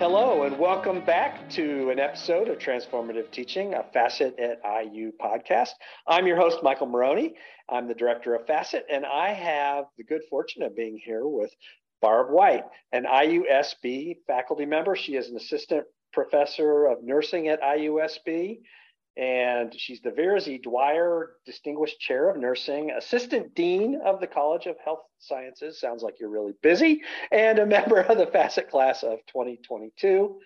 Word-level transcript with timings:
Hello, 0.00 0.44
and 0.44 0.58
welcome 0.58 1.04
back 1.04 1.46
to 1.50 1.90
an 1.90 1.98
episode 1.98 2.48
of 2.48 2.56
Transformative 2.56 3.30
Teaching, 3.30 3.74
a 3.74 3.84
FACET 3.92 4.32
at 4.40 4.58
IU 4.64 5.12
podcast. 5.22 5.72
I'm 6.06 6.26
your 6.26 6.38
host, 6.38 6.62
Michael 6.62 6.86
Morrone. 6.86 7.34
I'm 7.68 7.86
the 7.86 7.92
director 7.92 8.34
of 8.34 8.46
FACET, 8.46 8.84
and 8.90 9.04
I 9.04 9.34
have 9.34 9.84
the 9.98 10.04
good 10.04 10.22
fortune 10.30 10.62
of 10.62 10.74
being 10.74 10.98
here 11.04 11.26
with 11.26 11.52
Barb 12.00 12.30
White, 12.30 12.64
an 12.92 13.04
IUSB 13.04 14.16
faculty 14.26 14.64
member. 14.64 14.96
She 14.96 15.16
is 15.16 15.28
an 15.28 15.36
assistant 15.36 15.84
professor 16.14 16.86
of 16.86 17.04
nursing 17.04 17.48
at 17.48 17.60
IUSB, 17.60 18.60
and 19.16 19.74
she's 19.78 20.00
the 20.00 20.10
Vera 20.10 20.40
Z. 20.40 20.58
Dwyer 20.58 21.32
Distinguished 21.44 22.00
Chair 22.00 22.30
of 22.30 22.36
Nursing, 22.36 22.90
Assistant 22.90 23.54
Dean 23.54 24.00
of 24.04 24.20
the 24.20 24.26
College 24.26 24.66
of 24.66 24.76
Health 24.84 25.00
Sciences. 25.18 25.80
Sounds 25.80 26.02
like 26.02 26.20
you're 26.20 26.30
really 26.30 26.54
busy, 26.62 27.02
and 27.30 27.58
a 27.58 27.66
member 27.78 28.00
of 28.00 28.18
the 28.18 28.26
FACET 28.26 28.70
class 28.70 29.02
of 29.02 29.18
2022. 29.26 30.38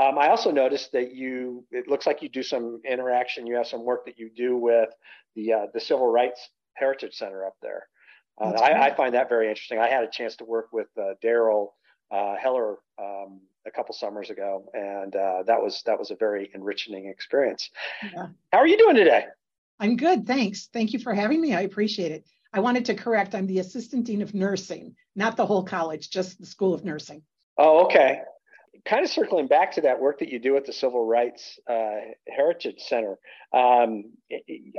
Um, 0.00 0.18
I 0.18 0.28
also 0.28 0.50
noticed 0.50 0.92
that 0.92 1.14
you, 1.14 1.66
it 1.70 1.86
looks 1.86 2.06
like 2.06 2.22
you 2.22 2.28
do 2.28 2.42
some 2.42 2.80
interaction. 2.88 3.46
You 3.46 3.56
have 3.56 3.66
some 3.66 3.84
work 3.84 4.06
that 4.06 4.18
you 4.18 4.30
do 4.34 4.56
with 4.56 4.88
the 5.34 5.52
uh, 5.52 5.66
the 5.74 5.80
Civil 5.80 6.06
Rights 6.06 6.48
Heritage 6.74 7.14
Center 7.14 7.44
up 7.44 7.56
there. 7.60 7.86
Uh, 8.40 8.52
I, 8.52 8.86
I, 8.86 8.94
find 8.94 9.14
that 9.14 9.28
very 9.28 9.48
interesting. 9.48 9.78
I 9.78 9.88
had 9.88 10.04
a 10.04 10.10
chance 10.10 10.36
to 10.36 10.44
work 10.44 10.72
with 10.72 10.88
uh, 10.98 11.14
Daryl 11.22 11.68
uh, 12.10 12.34
Heller 12.36 12.76
um, 12.98 13.40
a 13.66 13.70
couple 13.70 13.94
summers 13.94 14.30
ago, 14.30 14.64
and 14.74 15.14
uh, 15.14 15.42
that 15.46 15.60
was 15.60 15.82
that 15.86 15.98
was 15.98 16.10
a 16.10 16.16
very 16.16 16.50
enriching 16.54 17.06
experience. 17.06 17.70
Yeah. 18.02 18.28
How 18.52 18.58
are 18.58 18.66
you 18.66 18.78
doing 18.78 18.96
today? 18.96 19.26
I'm 19.78 19.96
good, 19.96 20.26
thanks. 20.26 20.68
Thank 20.72 20.92
you 20.92 20.98
for 20.98 21.14
having 21.14 21.40
me. 21.40 21.54
I 21.54 21.62
appreciate 21.62 22.12
it. 22.12 22.24
I 22.52 22.60
wanted 22.60 22.84
to 22.86 22.94
correct. 22.94 23.34
I'm 23.34 23.46
the 23.46 23.60
assistant 23.60 24.04
dean 24.04 24.22
of 24.22 24.34
nursing, 24.34 24.94
not 25.16 25.36
the 25.36 25.46
whole 25.46 25.64
college, 25.64 26.10
just 26.10 26.38
the 26.38 26.46
School 26.46 26.74
of 26.74 26.84
Nursing. 26.84 27.22
Oh, 27.56 27.86
okay. 27.86 28.20
Kind 28.84 29.04
of 29.04 29.10
circling 29.10 29.46
back 29.46 29.72
to 29.72 29.80
that 29.82 30.00
work 30.00 30.18
that 30.18 30.28
you 30.28 30.38
do 30.38 30.56
at 30.56 30.66
the 30.66 30.72
Civil 30.72 31.06
Rights 31.06 31.58
uh, 31.68 31.96
Heritage 32.28 32.80
Center, 32.80 33.18
um, 33.52 34.12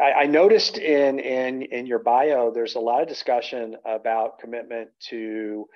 I, 0.01 0.11
I, 0.11 0.25
noticed 0.25 0.77
in, 0.77 1.19
in 1.19 1.61
in 1.61 1.85
your 1.85 1.99
bio 1.99 2.51
there's 2.51 2.73
a 2.73 2.79
lot 2.79 3.03
of 3.03 3.07
discussion 3.07 3.75
about 3.85 4.39
commitment 4.39 4.89
to 5.09 5.67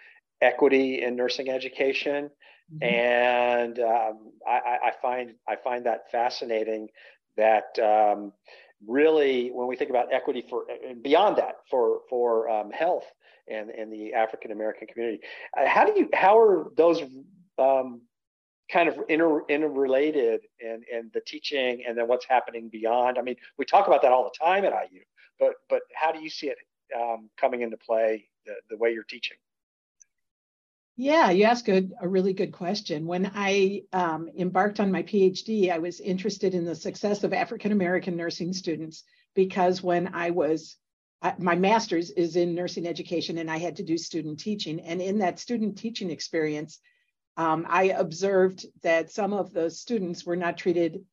equity 0.41 1.03
in 1.03 1.16
nursing 1.16 1.50
education, 1.50 2.31
mm-hmm. 2.73 2.83
and 2.83 3.79
um, 3.79 4.31
I, 4.47 4.77
I, 4.85 4.91
find 5.01 5.33
I 5.47 5.55
find 5.55 5.85
that 5.85 6.11
fascinating. 6.11 6.89
That 7.35 7.77
um, 7.79 8.33
really, 8.85 9.49
when 9.49 9.67
we 9.67 9.75
think 9.75 9.89
about 9.89 10.11
equity 10.11 10.43
for 10.49 10.65
and 10.88 11.01
beyond 11.03 11.38
that 11.38 11.55
for 11.69 12.01
for 12.09 12.49
um, 12.49 12.71
health 12.71 13.05
and 13.47 13.69
and 13.69 13.91
the 13.91 14.13
African 14.13 14.51
American 14.51 14.88
community, 14.88 15.21
uh, 15.57 15.67
how 15.67 15.85
do 15.85 15.99
you 15.99 16.09
how 16.13 16.39
are 16.39 16.71
those 16.75 17.01
um, 17.57 18.01
kind 18.71 18.89
of 18.89 18.99
inter, 19.09 19.43
interrelated 19.47 20.41
and 20.59 20.83
and 20.91 21.11
the 21.13 21.21
teaching 21.21 21.83
and 21.88 21.97
then 21.97 22.07
what's 22.07 22.25
happening 22.27 22.69
beyond? 22.69 23.17
I 23.17 23.21
mean, 23.21 23.35
we 23.57 23.65
talk 23.65 23.88
about 23.88 24.01
that 24.01 24.11
all 24.11 24.23
the 24.23 24.45
time 24.45 24.65
at 24.65 24.73
IU, 24.73 25.01
but 25.39 25.53
but 25.69 25.81
how 25.93 26.11
do 26.11 26.19
you 26.19 26.29
see 26.29 26.47
it 26.47 26.57
um, 26.95 27.29
coming 27.38 27.61
into 27.61 27.77
play 27.77 28.27
the, 28.45 28.53
the 28.69 28.77
way 28.77 28.91
you're 28.91 29.03
teaching? 29.03 29.38
Yeah, 31.00 31.30
you 31.30 31.44
ask 31.44 31.70
a, 31.70 31.88
a 32.02 32.08
really 32.08 32.34
good 32.34 32.52
question. 32.52 33.06
When 33.06 33.31
I 33.36 33.84
um, 33.94 34.30
embarked 34.36 34.80
on 34.80 34.92
my 34.92 35.03
PhD, 35.03 35.72
I 35.72 35.78
was 35.78 36.00
interested 36.00 36.56
in 36.56 36.66
the 36.66 36.73
success 36.73 37.23
of 37.23 37.34
African 37.34 37.72
American 37.72 38.17
nursing 38.17 38.52
students 38.52 39.03
because 39.36 39.84
when 39.84 40.16
I 40.16 40.31
was, 40.31 40.75
my 41.38 41.53
master's 41.53 42.09
is 42.09 42.36
in 42.36 42.56
nursing 42.56 42.88
education 42.88 43.38
and 43.38 43.50
I 43.50 43.58
had 43.58 43.75
to 43.75 43.84
do 43.84 43.95
student 43.95 44.40
teaching. 44.40 44.80
And 44.80 45.00
in 45.00 45.20
that 45.20 45.38
student 45.38 45.78
teaching 45.78 46.09
experience, 46.09 46.80
um, 47.38 47.68
I 47.70 47.90
observed 47.90 48.66
that 48.81 49.12
some 49.12 49.34
of 49.34 49.53
those 49.53 49.80
students 49.80 50.25
were 50.25 50.36
not 50.36 50.57
treated 50.57 51.06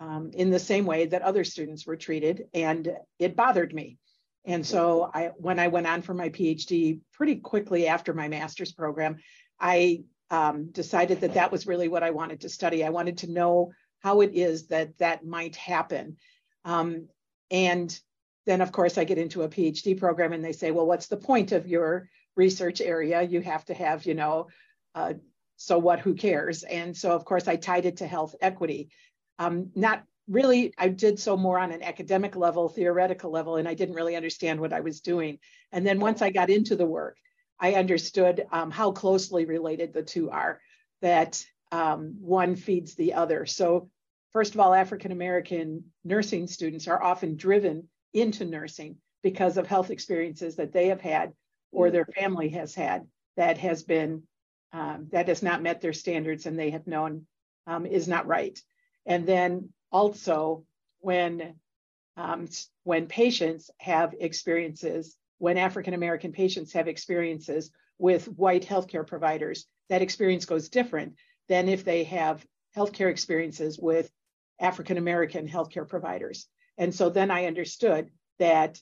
um, 0.00 0.32
in 0.34 0.50
the 0.50 0.58
same 0.58 0.84
way 0.84 1.06
that 1.06 1.22
other 1.22 1.44
students 1.44 1.86
were 1.86 1.96
treated. 1.96 2.48
And 2.52 2.94
it 3.18 3.36
bothered 3.36 3.72
me. 3.72 3.96
And 4.44 4.66
so 4.66 5.10
I, 5.12 5.30
when 5.36 5.58
I 5.58 5.68
went 5.68 5.86
on 5.86 6.02
for 6.02 6.14
my 6.14 6.28
PhD 6.28 7.00
pretty 7.12 7.36
quickly 7.36 7.86
after 7.86 8.12
my 8.12 8.28
master's 8.28 8.72
program, 8.72 9.16
I 9.58 10.04
um, 10.30 10.70
decided 10.70 11.20
that 11.22 11.34
that 11.34 11.52
was 11.52 11.66
really 11.66 11.88
what 11.88 12.02
I 12.02 12.10
wanted 12.10 12.42
to 12.42 12.48
study. 12.48 12.84
I 12.84 12.90
wanted 12.90 13.18
to 13.18 13.30
know 13.30 13.72
how 14.00 14.20
it 14.20 14.34
is 14.34 14.66
that 14.66 14.98
that 14.98 15.24
might 15.24 15.56
happen. 15.56 16.16
Um, 16.64 17.08
and 17.50 17.98
then, 18.46 18.60
of 18.60 18.72
course, 18.72 18.98
I 18.98 19.04
get 19.04 19.18
into 19.18 19.42
a 19.42 19.48
PhD 19.48 19.98
program 19.98 20.32
and 20.32 20.44
they 20.44 20.52
say, 20.52 20.70
well, 20.70 20.86
what's 20.86 21.06
the 21.06 21.16
point 21.16 21.52
of 21.52 21.66
your 21.66 22.10
research 22.36 22.80
area? 22.80 23.22
You 23.22 23.40
have 23.40 23.64
to 23.66 23.74
have, 23.74 24.04
you 24.04 24.14
know, 24.14 24.48
uh, 24.94 25.14
so 25.56 25.78
what, 25.78 26.00
who 26.00 26.14
cares? 26.14 26.62
And 26.64 26.94
so, 26.94 27.12
of 27.12 27.24
course, 27.24 27.48
I 27.48 27.56
tied 27.56 27.86
it 27.86 27.98
to 27.98 28.06
health 28.06 28.34
equity. 28.42 28.90
Um, 29.38 29.70
not 29.74 30.04
really 30.28 30.72
i 30.78 30.88
did 30.88 31.18
so 31.18 31.36
more 31.36 31.58
on 31.58 31.70
an 31.70 31.82
academic 31.82 32.34
level 32.36 32.68
theoretical 32.68 33.30
level 33.30 33.56
and 33.56 33.68
i 33.68 33.74
didn't 33.74 33.94
really 33.94 34.16
understand 34.16 34.58
what 34.60 34.72
i 34.72 34.80
was 34.80 35.00
doing. 35.00 35.38
And 35.72 35.86
then 35.86 36.00
once 36.00 36.22
i 36.22 36.30
got 36.30 36.50
into 36.50 36.76
the 36.76 36.86
work 36.86 37.18
i 37.60 37.74
understood 37.74 38.46
um, 38.52 38.70
how 38.70 38.92
closely 38.92 39.44
related 39.44 39.92
the 39.92 40.02
two 40.02 40.30
are 40.30 40.60
that 41.02 41.44
um, 41.72 42.16
one 42.20 42.56
feeds 42.56 42.94
the 42.94 43.14
other. 43.14 43.46
So 43.46 43.90
first 44.32 44.54
of 44.54 44.60
all 44.60 44.74
african 44.74 45.12
american 45.12 45.84
nursing 46.04 46.46
students 46.46 46.88
are 46.88 47.02
often 47.02 47.36
driven 47.36 47.88
into 48.12 48.44
nursing 48.44 48.96
because 49.22 49.56
of 49.56 49.66
health 49.66 49.90
experiences 49.90 50.56
that 50.56 50.72
they 50.72 50.88
have 50.88 51.00
had 51.00 51.32
or 51.72 51.90
their 51.90 52.06
family 52.06 52.48
has 52.50 52.74
had 52.74 53.06
that 53.36 53.58
has 53.58 53.82
been 53.82 54.22
um, 54.72 55.08
that 55.12 55.28
has 55.28 55.42
not 55.42 55.62
met 55.62 55.80
their 55.80 55.92
standards 55.92 56.46
and 56.46 56.58
they 56.58 56.70
have 56.70 56.86
known 56.86 57.26
um, 57.66 57.86
is 57.86 58.08
not 58.08 58.26
right. 58.26 58.60
And 59.06 59.26
then 59.26 59.70
also 59.94 60.64
when 61.00 61.54
um, 62.16 62.48
when 62.82 63.06
patients 63.06 63.70
have 63.78 64.14
experiences, 64.20 65.16
when 65.38 65.56
African 65.56 65.94
American 65.94 66.32
patients 66.32 66.72
have 66.72 66.88
experiences 66.88 67.70
with 67.98 68.26
white 68.26 68.66
healthcare 68.66 69.06
providers, 69.06 69.66
that 69.88 70.02
experience 70.02 70.44
goes 70.44 70.68
different 70.68 71.14
than 71.48 71.68
if 71.68 71.84
they 71.84 72.04
have 72.04 72.44
healthcare 72.76 73.10
experiences 73.10 73.78
with 73.78 74.10
African 74.60 74.98
American 74.98 75.48
healthcare 75.48 75.88
providers. 75.88 76.46
And 76.76 76.92
so 76.94 77.08
then 77.08 77.30
I 77.30 77.46
understood 77.46 78.10
that 78.38 78.80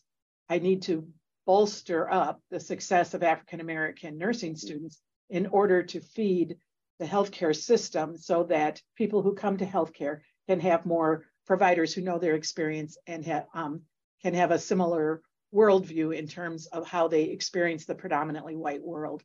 I 0.49 0.59
need 0.59 0.83
to 0.83 1.07
bolster 1.47 2.11
up 2.11 2.41
the 2.51 2.61
success 2.61 3.15
of 3.15 3.23
African 3.23 3.61
American 3.61 4.17
nursing 4.17 4.57
students 4.57 4.99
in 5.29 5.47
order 5.47 5.83
to 5.83 6.01
feed 6.01 6.57
the 6.99 7.07
healthcare 7.07 7.57
system 7.57 8.17
so 8.17 8.45
that 8.45 8.81
people 8.97 9.23
who 9.23 9.35
come 9.35 9.57
to 9.59 9.67
healthcare 9.67 10.21
can 10.49 10.61
have 10.61 10.87
more 10.87 11.25
providers 11.47 11.93
who 11.93 12.01
know 12.01 12.19
their 12.19 12.35
experience 12.35 12.97
and 13.07 13.45
um, 13.55 13.83
can 14.23 14.35
have 14.35 14.51
a 14.51 14.59
similar 14.59 15.23
worldview 15.55 16.17
in 16.17 16.27
terms 16.27 16.67
of 16.67 16.87
how 16.87 17.09
they 17.09 17.25
experience 17.25 17.85
the 17.85 17.95
predominantly 17.95 18.57
white 18.57 18.83
world. 18.83 19.23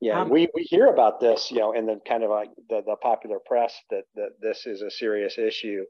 Yeah, 0.00 0.20
um, 0.20 0.28
we, 0.28 0.48
we 0.54 0.62
hear 0.62 0.88
about 0.88 1.20
this, 1.20 1.50
you 1.50 1.58
know, 1.58 1.72
in 1.72 1.86
the 1.86 1.98
kind 2.06 2.22
of 2.22 2.28
like 2.28 2.50
the, 2.68 2.82
the 2.86 2.96
popular 2.96 3.38
press 3.44 3.74
that, 3.90 4.04
that 4.14 4.40
this 4.40 4.66
is 4.66 4.82
a 4.82 4.90
serious 4.90 5.38
issue, 5.38 5.84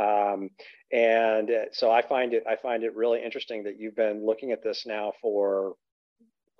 um, 0.00 0.50
and 0.92 1.50
so 1.72 1.90
I 1.90 2.02
find 2.02 2.34
it 2.34 2.44
I 2.48 2.54
find 2.54 2.84
it 2.84 2.94
really 2.94 3.22
interesting 3.22 3.64
that 3.64 3.74
you've 3.78 3.96
been 3.96 4.24
looking 4.24 4.52
at 4.52 4.62
this 4.62 4.86
now 4.86 5.12
for 5.20 5.74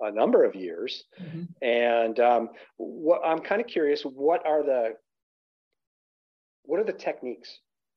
a 0.01 0.11
number 0.11 0.43
of 0.43 0.55
years, 0.55 1.05
mm-hmm. 1.21 1.43
and 1.61 2.19
um, 2.19 2.49
what 2.75 3.21
I'm 3.25 3.39
kind 3.39 3.61
of 3.61 3.67
curious, 3.67 4.01
what 4.01 4.45
are 4.45 4.63
the 4.63 4.95
what 6.69 6.79
are 6.79 6.83
the 6.83 6.93
techniques 6.93 7.49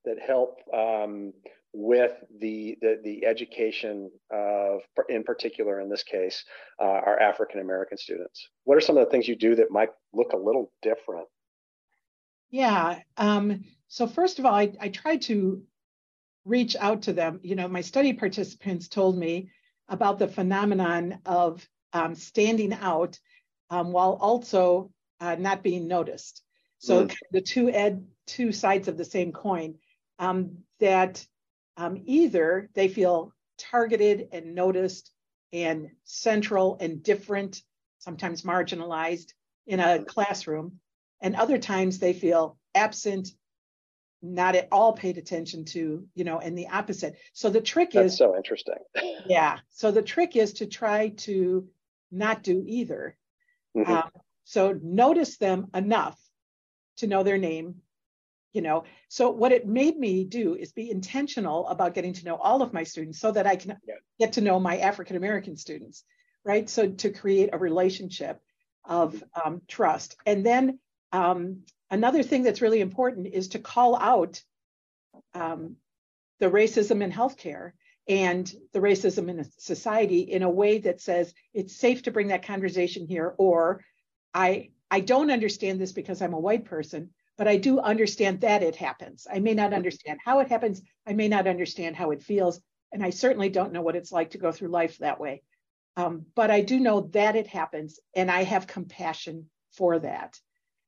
that 0.06 0.16
help 0.18 0.60
um, 0.72 1.34
with 1.74 2.12
the, 2.40 2.78
the, 2.80 3.00
the 3.04 3.26
education 3.26 4.10
of, 4.30 4.80
in 5.10 5.24
particular, 5.24 5.78
in 5.78 5.90
this 5.90 6.02
case, 6.02 6.42
uh, 6.80 6.84
our 6.84 7.20
African 7.20 7.60
American 7.60 7.98
students? 7.98 8.48
What 8.64 8.78
are 8.78 8.80
some 8.80 8.96
of 8.96 9.04
the 9.04 9.10
things 9.10 9.28
you 9.28 9.36
do 9.36 9.56
that 9.56 9.70
might 9.70 9.90
look 10.14 10.32
a 10.32 10.38
little 10.38 10.72
different? 10.80 11.28
Yeah. 12.50 13.00
Um, 13.18 13.64
so 13.88 14.06
first 14.06 14.38
of 14.38 14.46
all, 14.46 14.54
I, 14.54 14.72
I 14.80 14.88
try 14.88 15.18
to 15.18 15.62
reach 16.46 16.74
out 16.76 17.02
to 17.02 17.12
them. 17.12 17.40
You 17.42 17.56
know, 17.56 17.68
my 17.68 17.82
study 17.82 18.14
participants 18.14 18.88
told 18.88 19.18
me 19.18 19.50
about 19.90 20.18
the 20.18 20.28
phenomenon 20.28 21.18
of 21.26 21.68
um, 21.92 22.14
standing 22.14 22.72
out 22.72 23.18
um, 23.68 23.92
while 23.92 24.16
also 24.18 24.90
uh, 25.20 25.34
not 25.34 25.62
being 25.62 25.88
noticed. 25.88 26.42
So 26.82 27.06
mm. 27.06 27.16
the 27.30 27.40
two 27.40 27.70
ed 27.70 28.04
two 28.26 28.52
sides 28.52 28.88
of 28.88 28.98
the 28.98 29.04
same 29.04 29.32
coin. 29.32 29.76
Um, 30.18 30.58
that 30.78 31.24
um, 31.76 32.02
either 32.04 32.68
they 32.74 32.88
feel 32.88 33.32
targeted 33.58 34.28
and 34.32 34.54
noticed 34.54 35.10
and 35.52 35.90
central 36.04 36.76
and 36.80 37.02
different, 37.02 37.62
sometimes 37.98 38.42
marginalized 38.42 39.32
in 39.66 39.80
a 39.80 40.04
classroom, 40.04 40.80
and 41.20 41.36
other 41.36 41.58
times 41.58 41.98
they 41.98 42.12
feel 42.12 42.58
absent, 42.74 43.28
not 44.22 44.56
at 44.56 44.68
all 44.72 44.92
paid 44.92 45.18
attention 45.18 45.64
to, 45.66 46.06
you 46.14 46.24
know, 46.24 46.38
and 46.38 46.56
the 46.56 46.68
opposite. 46.68 47.16
So 47.32 47.48
the 47.48 47.60
trick 47.60 47.92
That's 47.92 48.12
is 48.12 48.18
so 48.18 48.36
interesting. 48.36 48.78
yeah. 49.26 49.58
So 49.70 49.90
the 49.90 50.02
trick 50.02 50.36
is 50.36 50.54
to 50.54 50.66
try 50.66 51.10
to 51.18 51.68
not 52.10 52.42
do 52.42 52.64
either. 52.66 53.16
Mm-hmm. 53.76 53.92
Um, 53.92 54.10
so 54.44 54.78
notice 54.82 55.36
them 55.38 55.68
enough 55.74 56.18
to 56.98 57.06
know 57.06 57.22
their 57.22 57.38
name, 57.38 57.76
you 58.52 58.62
know. 58.62 58.84
So 59.08 59.30
what 59.30 59.52
it 59.52 59.66
made 59.66 59.98
me 59.98 60.24
do 60.24 60.54
is 60.54 60.72
be 60.72 60.90
intentional 60.90 61.66
about 61.68 61.94
getting 61.94 62.12
to 62.14 62.24
know 62.24 62.36
all 62.36 62.62
of 62.62 62.72
my 62.72 62.84
students 62.84 63.20
so 63.20 63.32
that 63.32 63.46
I 63.46 63.56
can 63.56 63.76
get 64.18 64.34
to 64.34 64.40
know 64.40 64.60
my 64.60 64.78
African 64.78 65.16
American 65.16 65.56
students, 65.56 66.04
right? 66.44 66.68
So 66.68 66.88
to 66.88 67.10
create 67.10 67.50
a 67.52 67.58
relationship 67.58 68.40
of 68.84 69.22
um, 69.44 69.62
trust. 69.68 70.16
And 70.26 70.44
then 70.44 70.78
um, 71.12 71.60
another 71.90 72.22
thing 72.22 72.42
that's 72.42 72.62
really 72.62 72.80
important 72.80 73.28
is 73.32 73.48
to 73.48 73.58
call 73.58 73.96
out 73.96 74.42
um, 75.34 75.76
the 76.40 76.50
racism 76.50 77.02
in 77.02 77.12
healthcare 77.12 77.72
and 78.08 78.52
the 78.72 78.80
racism 78.80 79.28
in 79.28 79.44
society 79.58 80.20
in 80.20 80.42
a 80.42 80.50
way 80.50 80.78
that 80.78 81.00
says 81.00 81.32
it's 81.54 81.76
safe 81.76 82.02
to 82.02 82.10
bring 82.10 82.28
that 82.28 82.44
conversation 82.44 83.06
here 83.06 83.34
or 83.38 83.84
i 84.34 84.70
i 84.92 85.00
don't 85.00 85.32
understand 85.32 85.80
this 85.80 85.92
because 85.92 86.22
i'm 86.22 86.34
a 86.34 86.38
white 86.48 86.64
person 86.64 87.10
but 87.36 87.48
i 87.48 87.56
do 87.56 87.80
understand 87.80 88.42
that 88.42 88.62
it 88.62 88.76
happens. 88.76 89.26
I 89.32 89.40
may 89.40 89.54
not 89.54 89.72
understand 89.72 90.20
how 90.24 90.38
it 90.40 90.48
happens. 90.48 90.82
I 91.06 91.14
may 91.14 91.28
not 91.28 91.48
understand 91.48 91.96
how 91.96 92.12
it 92.12 92.22
feels. 92.22 92.60
And 92.92 93.02
i 93.02 93.10
certainly 93.10 93.48
don't 93.48 93.72
know 93.72 93.82
what 93.82 93.96
it's 93.96 94.12
like 94.12 94.30
to 94.30 94.38
go 94.38 94.52
through 94.52 94.68
life 94.68 94.98
that 94.98 95.18
way. 95.18 95.42
Um, 95.96 96.26
but 96.36 96.50
i 96.50 96.60
do 96.60 96.78
know 96.78 97.08
that 97.12 97.34
it 97.34 97.48
happens 97.48 97.98
and 98.14 98.30
i 98.30 98.44
have 98.44 98.66
compassion 98.66 99.48
for 99.72 99.98
that. 99.98 100.38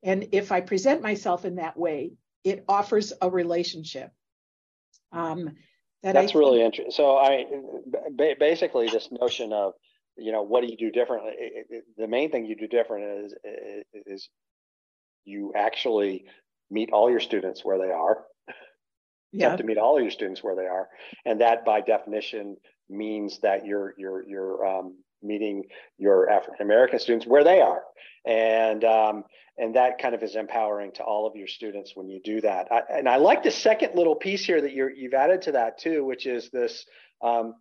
And 0.02 0.28
if 0.32 0.52
i 0.52 0.60
present 0.60 1.02
myself 1.02 1.44
in 1.44 1.56
that 1.56 1.76
way 1.76 2.12
it 2.44 2.64
offers 2.68 3.12
a 3.20 3.30
relationship. 3.30 4.10
Um, 5.12 5.56
that 6.02 6.12
That's 6.12 6.34
really 6.34 6.60
interesting. 6.60 6.92
So 6.92 7.16
I 7.16 7.46
basically 8.38 8.88
this 8.88 9.08
notion 9.10 9.54
of 9.54 9.72
you 10.16 10.32
know 10.32 10.42
what 10.42 10.62
do 10.62 10.68
you 10.68 10.76
do 10.76 10.90
differently? 10.90 11.32
It, 11.36 11.66
it, 11.70 11.84
the 11.96 12.08
main 12.08 12.30
thing 12.30 12.46
you 12.46 12.56
do 12.56 12.66
different 12.66 13.24
is 13.24 13.34
is 14.06 14.28
you 15.24 15.52
actually 15.56 16.26
meet 16.70 16.90
all 16.92 17.10
your 17.10 17.20
students 17.20 17.64
where 17.64 17.78
they 17.78 17.90
are. 17.90 18.24
You 19.32 19.48
have 19.48 19.58
to 19.58 19.64
meet 19.64 19.78
all 19.78 20.00
your 20.00 20.12
students 20.12 20.44
where 20.44 20.54
they 20.54 20.66
are, 20.66 20.88
and 21.24 21.40
that 21.40 21.64
by 21.64 21.80
definition 21.80 22.56
means 22.88 23.40
that 23.40 23.66
you're 23.66 23.94
you're 23.98 24.22
you're 24.28 24.64
um, 24.64 24.96
meeting 25.22 25.64
your 25.98 26.30
African 26.30 26.64
American 26.64 27.00
students 27.00 27.26
where 27.26 27.42
they 27.42 27.60
are, 27.60 27.82
and 28.24 28.84
um, 28.84 29.24
and 29.58 29.74
that 29.74 29.98
kind 29.98 30.14
of 30.14 30.22
is 30.22 30.36
empowering 30.36 30.92
to 30.92 31.02
all 31.02 31.26
of 31.26 31.34
your 31.34 31.48
students 31.48 31.92
when 31.96 32.08
you 32.08 32.20
do 32.22 32.40
that. 32.42 32.68
I, 32.70 32.82
and 32.90 33.08
I 33.08 33.16
like 33.16 33.42
the 33.42 33.50
second 33.50 33.96
little 33.96 34.14
piece 34.14 34.44
here 34.44 34.60
that 34.60 34.72
you 34.72 35.10
have 35.10 35.14
added 35.14 35.42
to 35.42 35.52
that 35.52 35.78
too, 35.78 36.04
which 36.04 36.26
is 36.26 36.50
this. 36.50 36.86
Um, 37.22 37.54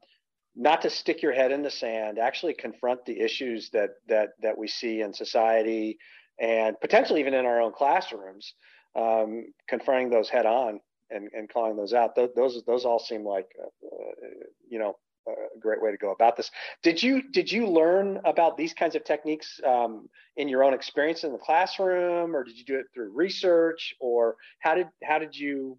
not 0.55 0.81
to 0.83 0.89
stick 0.89 1.21
your 1.21 1.33
head 1.33 1.51
in 1.51 1.63
the 1.63 1.71
sand, 1.71 2.19
actually 2.19 2.53
confront 2.53 3.05
the 3.05 3.19
issues 3.19 3.69
that 3.71 3.91
that 4.07 4.29
that 4.41 4.57
we 4.57 4.67
see 4.67 5.01
in 5.01 5.13
society 5.13 5.97
and 6.39 6.79
potentially 6.79 7.19
even 7.19 7.33
in 7.33 7.45
our 7.45 7.61
own 7.61 7.71
classrooms, 7.71 8.53
um, 8.95 9.45
confronting 9.67 10.09
those 10.09 10.29
head 10.29 10.45
on 10.45 10.79
and, 11.09 11.29
and 11.33 11.49
calling 11.49 11.75
those 11.75 11.93
out. 11.93 12.15
Th- 12.15 12.31
those 12.35 12.63
those 12.65 12.85
all 12.85 12.99
seem 12.99 13.25
like 13.25 13.47
uh, 13.61 13.65
uh 13.65 14.29
you 14.67 14.79
know 14.79 14.95
a 15.27 15.59
great 15.59 15.81
way 15.81 15.91
to 15.91 15.97
go 15.97 16.11
about 16.11 16.35
this. 16.35 16.51
Did 16.81 17.01
you 17.01 17.23
did 17.31 17.51
you 17.51 17.67
learn 17.67 18.19
about 18.25 18.57
these 18.57 18.73
kinds 18.73 18.95
of 18.95 19.03
techniques 19.03 19.59
um, 19.65 20.09
in 20.37 20.47
your 20.47 20.63
own 20.63 20.73
experience 20.73 21.23
in 21.23 21.31
the 21.31 21.37
classroom, 21.37 22.35
or 22.35 22.43
did 22.43 22.57
you 22.57 22.65
do 22.65 22.77
it 22.77 22.87
through 22.93 23.11
research, 23.13 23.95
or 23.99 24.35
how 24.59 24.75
did 24.75 24.87
how 25.03 25.19
did 25.19 25.35
you 25.35 25.77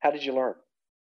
how 0.00 0.10
did 0.10 0.24
you 0.24 0.32
learn? 0.32 0.54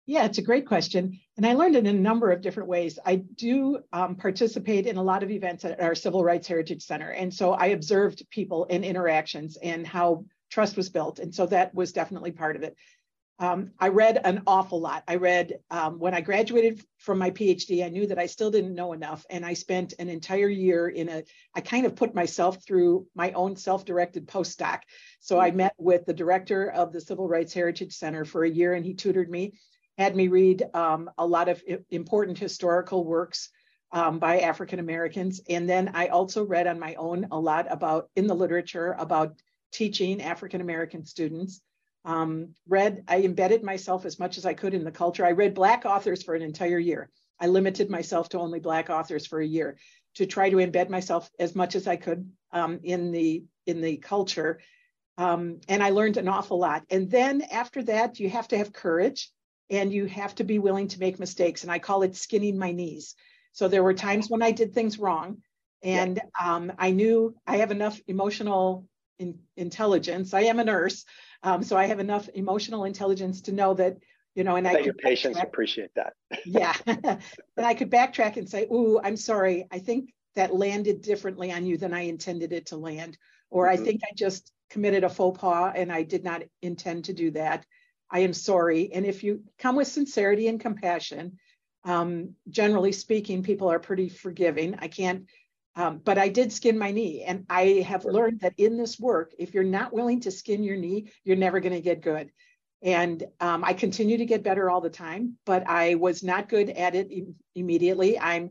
Yeah, 0.06 0.26
it's 0.26 0.36
a 0.38 0.42
great 0.42 0.66
question, 0.66 1.18
and 1.38 1.46
I 1.46 1.54
learned 1.54 1.76
it 1.76 1.86
in 1.86 1.96
a 1.96 1.98
number 1.98 2.30
of 2.30 2.42
different 2.42 2.68
ways. 2.68 2.98
I 3.06 3.16
do 3.16 3.78
um, 3.90 4.16
participate 4.16 4.86
in 4.86 4.98
a 4.98 5.02
lot 5.02 5.22
of 5.22 5.30
events 5.30 5.64
at 5.64 5.80
our 5.80 5.94
Civil 5.94 6.22
Rights 6.22 6.46
Heritage 6.46 6.82
Center, 6.82 7.08
and 7.10 7.32
so 7.32 7.52
I 7.52 7.66
observed 7.66 8.28
people 8.28 8.66
and 8.68 8.84
interactions 8.84 9.56
and 9.56 9.86
how 9.86 10.26
trust 10.50 10.76
was 10.76 10.90
built, 10.90 11.20
and 11.20 11.34
so 11.34 11.46
that 11.46 11.74
was 11.74 11.92
definitely 11.92 12.32
part 12.32 12.54
of 12.54 12.62
it. 12.62 12.76
Um, 13.38 13.72
I 13.80 13.88
read 13.88 14.20
an 14.22 14.42
awful 14.46 14.80
lot. 14.80 15.02
I 15.08 15.16
read 15.16 15.58
um, 15.70 15.98
when 15.98 16.14
I 16.14 16.20
graduated 16.20 16.84
from 16.98 17.18
my 17.18 17.30
PhD, 17.30 17.84
I 17.84 17.88
knew 17.88 18.06
that 18.06 18.18
I 18.18 18.26
still 18.26 18.50
didn't 18.50 18.76
know 18.76 18.92
enough. 18.92 19.26
And 19.28 19.44
I 19.44 19.54
spent 19.54 19.94
an 19.98 20.08
entire 20.08 20.48
year 20.48 20.88
in 20.88 21.08
a, 21.08 21.24
I 21.52 21.60
kind 21.60 21.84
of 21.84 21.96
put 21.96 22.14
myself 22.14 22.64
through 22.64 23.08
my 23.16 23.32
own 23.32 23.56
self 23.56 23.84
directed 23.84 24.28
postdoc. 24.28 24.80
So 25.18 25.40
I 25.40 25.50
met 25.50 25.74
with 25.78 26.06
the 26.06 26.14
director 26.14 26.70
of 26.70 26.92
the 26.92 27.00
Civil 27.00 27.26
Rights 27.26 27.52
Heritage 27.52 27.94
Center 27.94 28.24
for 28.24 28.44
a 28.44 28.50
year 28.50 28.74
and 28.74 28.84
he 28.84 28.94
tutored 28.94 29.28
me, 29.28 29.54
had 29.98 30.16
me 30.16 30.28
read 30.28 30.64
um, 30.74 31.10
a 31.18 31.26
lot 31.26 31.48
of 31.48 31.62
important 31.90 32.38
historical 32.38 33.04
works 33.04 33.50
um, 33.92 34.18
by 34.18 34.40
African 34.40 34.80
Americans. 34.80 35.40
And 35.48 35.68
then 35.68 35.92
I 35.94 36.08
also 36.08 36.44
read 36.44 36.66
on 36.66 36.80
my 36.80 36.94
own 36.94 37.28
a 37.30 37.38
lot 37.38 37.66
about 37.70 38.10
in 38.16 38.26
the 38.26 38.34
literature 38.34 38.96
about 38.98 39.40
teaching 39.72 40.20
African 40.20 40.60
American 40.60 41.04
students 41.04 41.60
um, 42.04 42.50
read, 42.68 43.04
I 43.08 43.22
embedded 43.22 43.62
myself 43.62 44.04
as 44.04 44.18
much 44.18 44.36
as 44.36 44.44
I 44.44 44.54
could 44.54 44.74
in 44.74 44.84
the 44.84 44.90
culture. 44.90 45.24
I 45.24 45.32
read 45.32 45.54
Black 45.54 45.86
authors 45.86 46.22
for 46.22 46.34
an 46.34 46.42
entire 46.42 46.78
year. 46.78 47.10
I 47.40 47.46
limited 47.46 47.90
myself 47.90 48.28
to 48.30 48.38
only 48.38 48.60
Black 48.60 48.90
authors 48.90 49.26
for 49.26 49.40
a 49.40 49.46
year 49.46 49.78
to 50.16 50.26
try 50.26 50.50
to 50.50 50.56
embed 50.56 50.90
myself 50.90 51.30
as 51.38 51.54
much 51.56 51.74
as 51.74 51.86
I 51.86 51.96
could 51.96 52.30
um, 52.52 52.80
in 52.82 53.10
the 53.10 53.44
in 53.66 53.80
the 53.80 53.96
culture. 53.96 54.60
Um, 55.16 55.60
and 55.68 55.82
I 55.82 55.90
learned 55.90 56.16
an 56.16 56.28
awful 56.28 56.58
lot. 56.58 56.84
And 56.90 57.10
then 57.10 57.42
after 57.42 57.82
that, 57.84 58.20
you 58.20 58.28
have 58.28 58.48
to 58.48 58.58
have 58.58 58.72
courage 58.72 59.30
and 59.70 59.92
you 59.92 60.06
have 60.06 60.34
to 60.36 60.44
be 60.44 60.58
willing 60.58 60.88
to 60.88 61.00
make 61.00 61.18
mistakes. 61.18 61.62
And 61.62 61.72
I 61.72 61.78
call 61.78 62.02
it 62.02 62.16
skinning 62.16 62.58
my 62.58 62.72
knees. 62.72 63.14
So 63.52 63.68
there 63.68 63.82
were 63.82 63.94
times 63.94 64.28
when 64.28 64.42
I 64.42 64.50
did 64.50 64.74
things 64.74 64.98
wrong, 64.98 65.38
and 65.82 66.20
um, 66.42 66.72
I 66.78 66.90
knew 66.90 67.34
I 67.46 67.58
have 67.58 67.70
enough 67.70 68.00
emotional 68.06 68.86
in, 69.18 69.38
intelligence. 69.56 70.34
I 70.34 70.42
am 70.42 70.58
a 70.58 70.64
nurse 70.64 71.04
um, 71.44 71.62
so 71.62 71.76
I 71.76 71.84
have 71.84 72.00
enough 72.00 72.28
emotional 72.34 72.84
intelligence 72.84 73.42
to 73.42 73.52
know 73.52 73.74
that, 73.74 73.98
you 74.34 74.44
know, 74.44 74.56
and 74.56 74.66
I 74.66 74.78
your 74.78 74.94
patients 74.94 75.38
appreciate 75.38 75.90
that. 75.94 76.14
yeah. 76.46 76.74
and 76.86 77.20
I 77.58 77.74
could 77.74 77.90
backtrack 77.90 78.38
and 78.38 78.48
say, 78.48 78.64
ooh, 78.64 78.98
I'm 79.04 79.16
sorry. 79.16 79.68
I 79.70 79.78
think 79.78 80.10
that 80.36 80.54
landed 80.54 81.02
differently 81.02 81.52
on 81.52 81.66
you 81.66 81.76
than 81.76 81.92
I 81.92 82.02
intended 82.02 82.52
it 82.52 82.66
to 82.66 82.76
land. 82.76 83.18
Or 83.50 83.66
mm-hmm. 83.66 83.80
I 83.80 83.84
think 83.84 84.00
I 84.04 84.14
just 84.16 84.50
committed 84.70 85.04
a 85.04 85.10
faux 85.10 85.38
pas 85.38 85.74
and 85.76 85.92
I 85.92 86.02
did 86.02 86.24
not 86.24 86.42
intend 86.62 87.04
to 87.04 87.12
do 87.12 87.30
that. 87.32 87.66
I 88.14 88.20
am 88.20 88.32
sorry. 88.32 88.92
And 88.94 89.04
if 89.04 89.22
you 89.24 89.42
come 89.58 89.76
with 89.76 89.88
sincerity 89.88 90.48
and 90.48 90.58
compassion, 90.58 91.38
um, 91.84 92.34
generally 92.48 92.92
speaking, 92.92 93.42
people 93.42 93.70
are 93.70 93.78
pretty 93.78 94.08
forgiving. 94.08 94.76
I 94.78 94.88
can't 94.88 95.26
um, 95.76 96.00
but 96.04 96.18
I 96.18 96.28
did 96.28 96.52
skin 96.52 96.78
my 96.78 96.92
knee. 96.92 97.24
And 97.26 97.46
I 97.50 97.84
have 97.86 98.04
learned 98.04 98.40
that 98.40 98.54
in 98.56 98.76
this 98.76 98.98
work, 98.98 99.32
if 99.38 99.54
you're 99.54 99.64
not 99.64 99.92
willing 99.92 100.20
to 100.20 100.30
skin 100.30 100.62
your 100.62 100.76
knee, 100.76 101.10
you're 101.24 101.36
never 101.36 101.60
going 101.60 101.72
to 101.72 101.80
get 101.80 102.00
good. 102.00 102.30
And 102.82 103.24
um, 103.40 103.64
I 103.64 103.72
continue 103.72 104.18
to 104.18 104.26
get 104.26 104.42
better 104.42 104.70
all 104.70 104.80
the 104.80 104.90
time, 104.90 105.36
but 105.46 105.66
I 105.66 105.94
was 105.94 106.22
not 106.22 106.48
good 106.48 106.70
at 106.70 106.94
it 106.94 107.10
Im- 107.10 107.34
immediately. 107.54 108.18
I'm, 108.18 108.50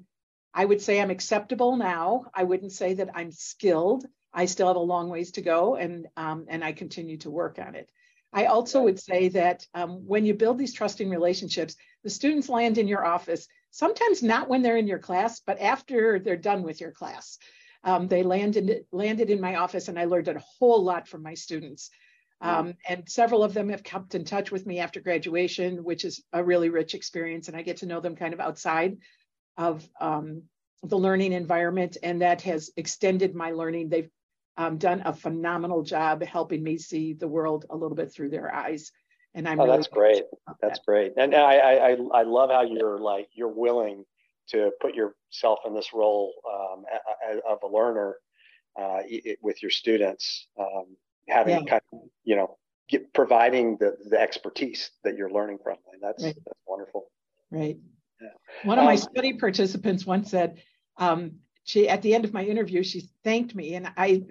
I 0.53 0.65
would 0.65 0.81
say 0.81 0.99
I'm 0.99 1.11
acceptable 1.11 1.77
now. 1.77 2.25
I 2.33 2.43
wouldn't 2.43 2.71
say 2.71 2.95
that 2.95 3.11
I'm 3.15 3.31
skilled. 3.31 4.05
I 4.33 4.45
still 4.45 4.67
have 4.67 4.75
a 4.75 4.79
long 4.79 5.09
ways 5.09 5.31
to 5.33 5.41
go, 5.41 5.75
and 5.75 6.07
um, 6.17 6.45
and 6.49 6.63
I 6.63 6.71
continue 6.73 7.17
to 7.17 7.29
work 7.29 7.59
on 7.59 7.75
it. 7.75 7.89
I 8.33 8.45
also 8.45 8.83
would 8.83 8.99
say 8.99 9.29
that 9.29 9.65
um, 9.73 10.07
when 10.07 10.25
you 10.25 10.33
build 10.33 10.57
these 10.57 10.73
trusting 10.73 11.09
relationships, 11.09 11.75
the 12.03 12.09
students 12.09 12.49
land 12.49 12.77
in 12.77 12.87
your 12.87 13.05
office 13.05 13.47
sometimes 13.71 14.21
not 14.21 14.49
when 14.49 14.61
they're 14.61 14.77
in 14.77 14.87
your 14.87 14.99
class, 14.99 15.39
but 15.39 15.59
after 15.59 16.19
they're 16.19 16.37
done 16.37 16.63
with 16.63 16.79
your 16.79 16.91
class. 16.91 17.37
Um, 17.83 18.07
they 18.07 18.23
landed 18.23 18.85
landed 18.91 19.29
in 19.29 19.41
my 19.41 19.57
office, 19.57 19.87
and 19.89 19.99
I 19.99 20.05
learned 20.05 20.29
a 20.29 20.39
whole 20.39 20.83
lot 20.83 21.07
from 21.07 21.21
my 21.21 21.33
students. 21.33 21.89
Um, 22.39 22.75
and 22.87 23.09
several 23.09 23.43
of 23.43 23.53
them 23.53 23.69
have 23.69 23.83
kept 23.83 24.15
in 24.15 24.25
touch 24.25 24.51
with 24.51 24.65
me 24.65 24.79
after 24.79 24.99
graduation, 24.99 25.83
which 25.83 26.03
is 26.03 26.21
a 26.33 26.43
really 26.43 26.69
rich 26.69 26.93
experience. 26.93 27.47
And 27.47 27.55
I 27.55 27.61
get 27.61 27.77
to 27.77 27.85
know 27.85 28.01
them 28.01 28.17
kind 28.17 28.33
of 28.33 28.41
outside 28.41 28.97
of 29.57 29.87
um, 30.01 30.43
the 30.83 30.97
learning 30.97 31.31
environment, 31.31 31.97
and 32.03 32.21
that 32.21 32.41
has 32.41 32.69
extended 32.75 33.33
my 33.33 33.51
learning. 33.51 33.89
They've 33.89 34.09
um, 34.57 34.77
done 34.77 35.01
a 35.05 35.13
phenomenal 35.13 35.81
job 35.81 36.23
helping 36.23 36.63
me 36.63 36.77
see 36.77 37.13
the 37.13 37.27
world 37.27 37.65
a 37.69 37.75
little 37.75 37.95
bit 37.95 38.11
through 38.11 38.29
their 38.29 38.53
eyes 38.53 38.91
and 39.35 39.47
I'm. 39.47 39.59
Oh, 39.59 39.65
really 39.65 39.77
that's 39.77 39.87
great. 39.87 40.23
That's 40.61 40.79
that. 40.79 40.85
great, 40.85 41.13
and 41.17 41.33
I, 41.35 41.57
I 41.57 41.97
I 42.13 42.23
love 42.23 42.49
how 42.49 42.61
you're 42.61 42.99
like 42.99 43.27
you're 43.33 43.47
willing 43.47 44.05
to 44.49 44.71
put 44.81 44.93
yourself 44.93 45.59
in 45.65 45.73
this 45.73 45.93
role 45.93 46.33
um, 46.51 46.83
of 47.47 47.59
a 47.63 47.67
learner 47.67 48.17
uh, 48.79 48.99
with 49.41 49.61
your 49.61 49.71
students, 49.71 50.47
um, 50.59 50.97
having 51.27 51.63
yeah. 51.65 51.69
kind 51.69 51.81
of 51.93 51.99
you 52.23 52.35
know 52.35 52.57
get, 52.89 53.13
providing 53.13 53.77
the 53.77 53.95
the 54.09 54.19
expertise 54.19 54.91
that 55.03 55.17
you're 55.17 55.31
learning 55.31 55.59
from, 55.63 55.77
and 55.91 56.01
that's 56.01 56.23
right. 56.23 56.35
that's 56.45 56.59
wonderful. 56.67 57.05
Right. 57.51 57.77
Yeah. 58.21 58.29
One 58.63 58.79
of 58.79 58.85
my 58.85 58.93
um, 58.93 58.97
study 58.97 59.33
participants 59.33 60.05
once 60.05 60.29
said, 60.29 60.61
um, 60.97 61.39
she 61.63 61.89
at 61.89 62.01
the 62.01 62.13
end 62.13 62.25
of 62.25 62.33
my 62.33 62.43
interview, 62.43 62.83
she 62.83 63.09
thanked 63.23 63.55
me, 63.55 63.75
and 63.75 63.91
I 63.97 64.23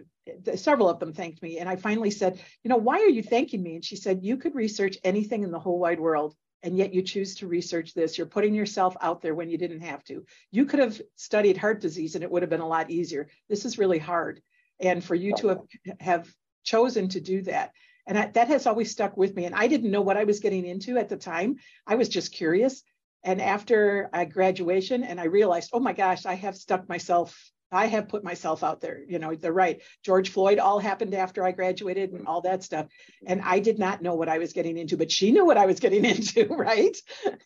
several 0.55 0.89
of 0.89 0.99
them 0.99 1.13
thanked 1.13 1.43
me. 1.43 1.59
And 1.59 1.69
I 1.69 1.77
finally 1.77 2.11
said, 2.11 2.41
you 2.63 2.69
know, 2.69 2.77
why 2.77 2.99
are 2.99 3.09
you 3.09 3.23
thanking 3.23 3.63
me? 3.63 3.77
And 3.77 3.85
she 3.85 3.97
said, 3.97 4.23
you 4.23 4.37
could 4.37 4.55
research 4.55 4.99
anything 5.05 5.43
in 5.43 5.51
the 5.51 5.59
whole 5.59 5.79
wide 5.79 6.01
world. 6.01 6.35
And 6.63 6.77
yet 6.77 6.95
you 6.95 7.03
choose 7.03 7.35
to 7.37 7.49
research 7.49 7.93
this. 7.93 8.17
You're 8.17 8.27
putting 8.29 8.55
yourself 8.55 8.97
out 9.01 9.21
there 9.21 9.35
when 9.35 9.51
you 9.51 9.59
didn't 9.59 9.81
have 9.81 10.05
to. 10.05 10.25
You 10.53 10.65
could 10.65 10.79
have 10.79 11.01
studied 11.17 11.57
heart 11.57 11.81
disease 11.81 12.15
and 12.15 12.23
it 12.23 12.31
would 12.31 12.43
have 12.43 12.51
been 12.51 12.61
a 12.61 12.69
lot 12.69 12.91
easier. 12.91 13.29
This 13.49 13.65
is 13.65 13.79
really 13.79 13.99
hard. 13.99 14.41
And 14.79 15.03
for 15.03 15.17
you 15.17 15.35
to 15.39 15.49
have, 15.49 15.61
have 15.99 16.35
chosen 16.63 17.09
to 17.09 17.21
do 17.21 17.43
that. 17.43 17.73
And 18.07 18.17
I, 18.17 18.27
that 18.29 18.49
has 18.49 18.67
always 18.67 18.91
stuck 18.91 19.17
with 19.17 19.35
me. 19.35 19.45
And 19.45 19.55
I 19.55 19.67
didn't 19.67 19.91
know 19.91 20.03
what 20.03 20.17
I 20.17 20.25
was 20.25 20.41
getting 20.41 20.65
into 20.65 20.99
at 20.99 21.09
the 21.09 21.17
time. 21.17 21.57
I 21.87 21.97
was 21.97 22.09
just 22.09 22.33
curious. 22.33 22.83
And 23.25 23.41
after 23.41 24.11
I 24.13 24.25
graduation, 24.25 25.05
and 25.05 25.21
I 25.21 25.25
realized, 25.25 25.71
oh 25.73 25.81
my 25.81 25.93
gosh, 25.93 26.27
I 26.27 26.35
have 26.35 26.57
stuck 26.57 26.89
myself 26.89 27.51
I 27.73 27.87
have 27.87 28.09
put 28.09 28.23
myself 28.23 28.63
out 28.63 28.81
there. 28.81 29.01
You 29.09 29.19
know, 29.19 29.35
they're 29.35 29.53
right. 29.53 29.81
George 30.05 30.29
Floyd 30.29 30.59
all 30.59 30.79
happened 30.79 31.15
after 31.15 31.43
I 31.45 31.53
graduated 31.53 32.13
and 32.13 32.27
all 32.27 32.43
that 32.43 32.63
stuff. 32.63 32.87
And 33.27 33.41
I 33.43 33.61
did 33.61 33.79
not 33.79 34.03
know 34.03 34.15
what 34.15 34.29
I 34.29 34.39
was 34.39 34.53
getting 34.53 34.77
into, 34.77 34.99
but 34.99 35.11
she 35.11 35.33
knew 35.33 35.47
what 35.47 35.57
I 35.57 35.67
was 35.67 35.81
getting 35.81 36.05
into, 36.15 36.47
right? 36.49 36.97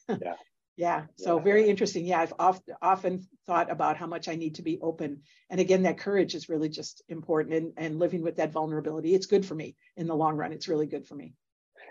Yeah. 0.08 0.34
yeah. 0.76 1.04
So 1.16 1.38
yeah. 1.38 1.44
very 1.44 1.68
interesting. 1.68 2.04
Yeah, 2.04 2.20
I've 2.20 2.34
oft, 2.38 2.68
often 2.82 3.26
thought 3.46 3.70
about 3.70 3.96
how 3.96 4.08
much 4.08 4.28
I 4.28 4.34
need 4.34 4.56
to 4.56 4.62
be 4.62 4.80
open. 4.80 5.22
And 5.48 5.60
again, 5.60 5.84
that 5.84 5.98
courage 5.98 6.34
is 6.34 6.48
really 6.48 6.68
just 6.68 7.02
important 7.08 7.54
and, 7.54 7.72
and 7.76 7.98
living 8.00 8.22
with 8.22 8.36
that 8.36 8.52
vulnerability. 8.52 9.14
It's 9.14 9.26
good 9.26 9.46
for 9.46 9.54
me 9.54 9.76
in 9.96 10.08
the 10.08 10.16
long 10.16 10.36
run. 10.36 10.52
It's 10.52 10.68
really 10.68 10.86
good 10.86 11.06
for 11.06 11.14
me. 11.14 11.34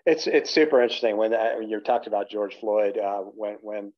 It's 0.06 0.28
it's 0.28 0.52
super 0.52 0.82
interesting 0.82 1.18
when, 1.18 1.34
uh, 1.34 1.54
when 1.58 1.68
you 1.68 1.80
talked 1.80 2.06
about 2.06 2.30
George 2.30 2.56
Floyd 2.60 2.96
uh, 2.96 3.22
when 3.22 3.56
when 3.62 3.94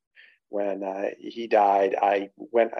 when 0.47 0.83
uh, 0.83 1.09
he 1.19 1.47
died. 1.47 1.95
I 2.01 2.29
went 2.37 2.71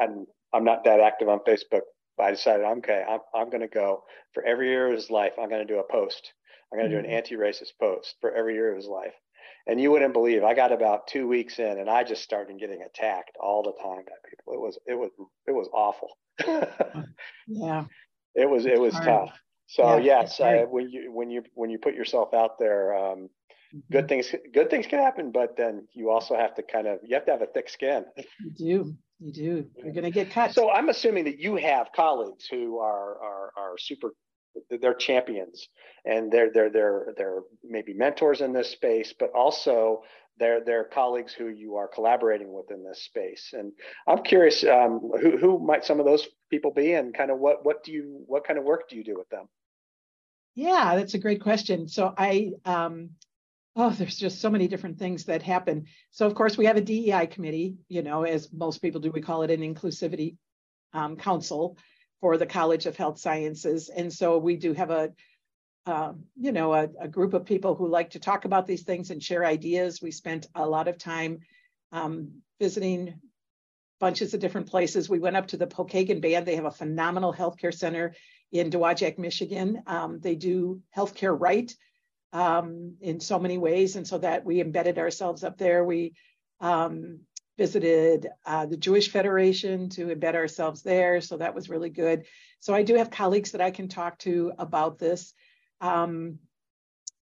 and 0.00 0.26
I'm 0.52 0.64
not 0.64 0.84
that 0.84 1.00
active 1.00 1.28
on 1.28 1.40
Facebook, 1.40 1.82
but 2.16 2.24
I 2.24 2.30
decided, 2.30 2.64
okay, 2.64 3.04
I'm, 3.08 3.20
I'm 3.34 3.50
going 3.50 3.60
to 3.60 3.68
go 3.68 4.04
for 4.32 4.42
every 4.44 4.68
year 4.68 4.88
of 4.88 4.94
his 4.94 5.10
life. 5.10 5.32
I'm 5.40 5.48
going 5.48 5.66
to 5.66 5.72
do 5.72 5.80
a 5.80 5.92
post. 5.92 6.32
I'm 6.72 6.78
going 6.78 6.90
to 6.90 6.96
do 6.96 6.98
an 6.98 7.06
mm-hmm. 7.06 7.16
anti-racist 7.16 7.78
post 7.80 8.14
for 8.20 8.32
every 8.32 8.54
year 8.54 8.70
of 8.70 8.76
his 8.76 8.86
life. 8.86 9.14
And 9.68 9.80
you 9.80 9.90
wouldn't 9.90 10.12
believe, 10.12 10.44
I 10.44 10.54
got 10.54 10.72
about 10.72 11.08
two 11.08 11.26
weeks 11.26 11.58
in, 11.58 11.78
and 11.78 11.90
I 11.90 12.04
just 12.04 12.22
started 12.22 12.58
getting 12.58 12.82
attacked 12.82 13.36
all 13.40 13.62
the 13.62 13.72
time 13.82 14.04
by 14.04 14.30
people. 14.30 14.54
It 14.54 14.60
was, 14.60 14.78
it 14.86 14.94
was, 14.94 15.10
it 15.46 15.52
was 15.52 15.68
awful. 15.72 16.10
yeah. 17.48 17.84
It 18.34 18.48
was, 18.48 18.66
it 18.66 18.80
was 18.80 18.94
tough. 18.94 19.32
So 19.68 19.96
yeah, 19.96 20.20
yes, 20.20 20.38
uh, 20.38 20.64
when 20.68 20.88
you 20.88 21.10
when 21.12 21.28
you 21.28 21.42
when 21.54 21.70
you 21.70 21.78
put 21.78 21.94
yourself 21.94 22.32
out 22.34 22.58
there, 22.58 22.96
um. 22.96 23.28
Good 23.90 24.08
things 24.08 24.34
good 24.52 24.70
things 24.70 24.86
can 24.86 24.98
happen, 24.98 25.30
but 25.30 25.56
then 25.56 25.86
you 25.92 26.10
also 26.10 26.36
have 26.36 26.54
to 26.54 26.62
kind 26.62 26.86
of 26.86 26.98
you 27.02 27.14
have 27.14 27.26
to 27.26 27.32
have 27.32 27.42
a 27.42 27.46
thick 27.46 27.68
skin. 27.68 28.04
You 28.42 28.50
do. 28.50 28.96
You 29.18 29.32
do. 29.32 29.66
You're 29.82 29.92
going 29.92 30.04
to 30.04 30.10
get 30.10 30.30
cut. 30.30 30.52
So 30.52 30.70
I'm 30.70 30.90
assuming 30.90 31.24
that 31.24 31.38
you 31.38 31.56
have 31.56 31.88
colleagues 31.94 32.46
who 32.50 32.78
are 32.78 33.18
are 33.22 33.52
are 33.56 33.78
super. 33.78 34.12
They're 34.70 34.94
champions, 34.94 35.68
and 36.04 36.32
they're 36.32 36.50
they're 36.52 36.70
they're 36.70 37.14
they're 37.16 37.40
maybe 37.62 37.92
mentors 37.92 38.40
in 38.40 38.52
this 38.52 38.70
space, 38.70 39.14
but 39.18 39.30
also 39.34 40.02
they're 40.38 40.62
they're 40.64 40.84
colleagues 40.84 41.32
who 41.32 41.48
you 41.48 41.76
are 41.76 41.88
collaborating 41.88 42.52
with 42.52 42.70
in 42.70 42.84
this 42.84 43.02
space. 43.02 43.50
And 43.52 43.72
I'm 44.06 44.22
curious, 44.22 44.64
um, 44.64 45.10
who 45.20 45.36
who 45.36 45.58
might 45.58 45.84
some 45.84 46.00
of 46.00 46.06
those 46.06 46.26
people 46.50 46.72
be, 46.72 46.92
and 46.92 47.14
kind 47.14 47.30
of 47.30 47.38
what 47.38 47.64
what 47.64 47.84
do 47.84 47.92
you 47.92 48.24
what 48.26 48.46
kind 48.46 48.58
of 48.58 48.64
work 48.64 48.88
do 48.88 48.96
you 48.96 49.04
do 49.04 49.16
with 49.16 49.28
them? 49.28 49.46
Yeah, 50.54 50.96
that's 50.96 51.14
a 51.14 51.18
great 51.18 51.42
question. 51.42 51.86
So 51.86 52.14
I 52.16 52.52
um, 52.64 53.10
oh, 53.76 53.90
there's 53.90 54.16
just 54.16 54.40
so 54.40 54.50
many 54.50 54.66
different 54.66 54.98
things 54.98 55.24
that 55.26 55.42
happen. 55.42 55.84
So, 56.10 56.26
of 56.26 56.34
course, 56.34 56.56
we 56.56 56.64
have 56.64 56.76
a 56.76 56.80
DEI 56.80 57.26
committee, 57.26 57.76
you 57.88 58.02
know, 58.02 58.24
as 58.24 58.52
most 58.52 58.80
people 58.80 59.00
do, 59.00 59.10
we 59.10 59.20
call 59.20 59.42
it 59.42 59.50
an 59.50 59.60
inclusivity 59.60 60.36
um, 60.94 61.16
council 61.16 61.76
for 62.20 62.38
the 62.38 62.46
College 62.46 62.86
of 62.86 62.96
Health 62.96 63.18
Sciences. 63.18 63.90
And 63.90 64.10
so 64.10 64.38
we 64.38 64.56
do 64.56 64.72
have 64.72 64.90
a, 64.90 65.12
um, 65.84 66.24
you 66.40 66.52
know, 66.52 66.72
a, 66.72 66.88
a, 66.98 67.06
group 67.06 67.34
of 67.34 67.44
people 67.44 67.74
who 67.74 67.86
like 67.86 68.10
to 68.10 68.18
talk 68.18 68.46
about 68.46 68.66
these 68.66 68.82
things 68.82 69.10
and 69.10 69.22
share 69.22 69.44
ideas. 69.44 70.00
We 70.02 70.10
spent 70.10 70.46
a 70.54 70.66
lot 70.66 70.88
of 70.88 70.98
time 70.98 71.40
um, 71.92 72.40
visiting 72.58 73.20
bunches 74.00 74.34
of 74.34 74.40
different 74.40 74.68
places. 74.68 75.08
We 75.08 75.20
went 75.20 75.36
up 75.36 75.48
to 75.48 75.56
the 75.56 75.66
Pokagon 75.66 76.20
Band. 76.20 76.46
They 76.46 76.56
have 76.56 76.64
a 76.64 76.70
phenomenal 76.70 77.32
healthcare 77.32 77.72
center 77.72 78.14
in 78.50 78.70
Dowagiac, 78.70 79.18
Michigan. 79.18 79.82
Um, 79.86 80.18
they 80.20 80.34
do 80.34 80.80
healthcare 80.96 81.36
right 81.38 81.72
um, 82.36 82.96
in 83.00 83.18
so 83.18 83.38
many 83.38 83.56
ways. 83.56 83.96
And 83.96 84.06
so 84.06 84.18
that 84.18 84.44
we 84.44 84.60
embedded 84.60 84.98
ourselves 84.98 85.42
up 85.42 85.56
there. 85.56 85.82
We 85.82 86.12
um, 86.60 87.20
visited 87.56 88.28
uh, 88.44 88.66
the 88.66 88.76
Jewish 88.76 89.10
Federation 89.10 89.88
to 89.90 90.08
embed 90.08 90.34
ourselves 90.34 90.82
there. 90.82 91.22
So 91.22 91.38
that 91.38 91.54
was 91.54 91.70
really 91.70 91.88
good. 91.88 92.26
So 92.60 92.74
I 92.74 92.82
do 92.82 92.96
have 92.96 93.10
colleagues 93.10 93.52
that 93.52 93.62
I 93.62 93.70
can 93.70 93.88
talk 93.88 94.18
to 94.18 94.52
about 94.58 94.98
this. 94.98 95.32
Um, 95.80 96.38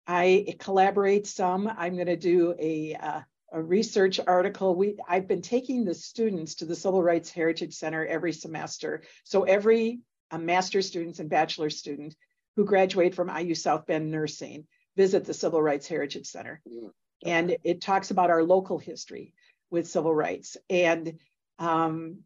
I 0.07 0.57
collaborate 0.59 1.27
some. 1.27 1.73
I'm 1.75 1.95
going 1.95 2.07
to 2.09 2.17
do 2.17 2.55
a, 2.59 2.95
uh, 2.95 3.21
a 3.53 3.63
research 3.63 4.21
article. 4.27 4.75
We 4.75 4.97
I've 5.09 5.27
been 5.27 5.41
taking 5.41 5.87
the 5.87 5.95
students 5.95 6.57
to 6.57 6.67
the 6.67 6.77
Civil 6.77 7.03
Rights 7.03 7.31
Heritage 7.31 7.73
Center 7.73 8.05
every 8.05 8.33
semester. 8.33 9.03
So 9.25 9.45
every 9.45 10.01
a 10.31 10.39
master's 10.39 10.87
students 10.87 11.19
and 11.19 11.31
bachelor 11.31 11.71
student 11.71 12.15
who 12.57 12.67
graduate 12.67 13.15
from 13.15 13.35
IU 13.35 13.55
South 13.55 13.87
Bend 13.87 14.11
Nursing 14.11 14.67
visit 14.99 15.25
the 15.25 15.33
Civil 15.33 15.63
Rights 15.63 15.87
Heritage 15.87 16.27
Center. 16.27 16.61
Mm, 16.69 16.91
and 17.25 17.57
it 17.65 17.81
talks 17.81 18.11
about 18.11 18.31
our 18.31 18.43
local 18.43 18.79
history 18.79 19.33
with 19.71 19.89
civil 19.89 20.15
rights. 20.15 20.57
And 20.69 21.19
um, 21.59 22.19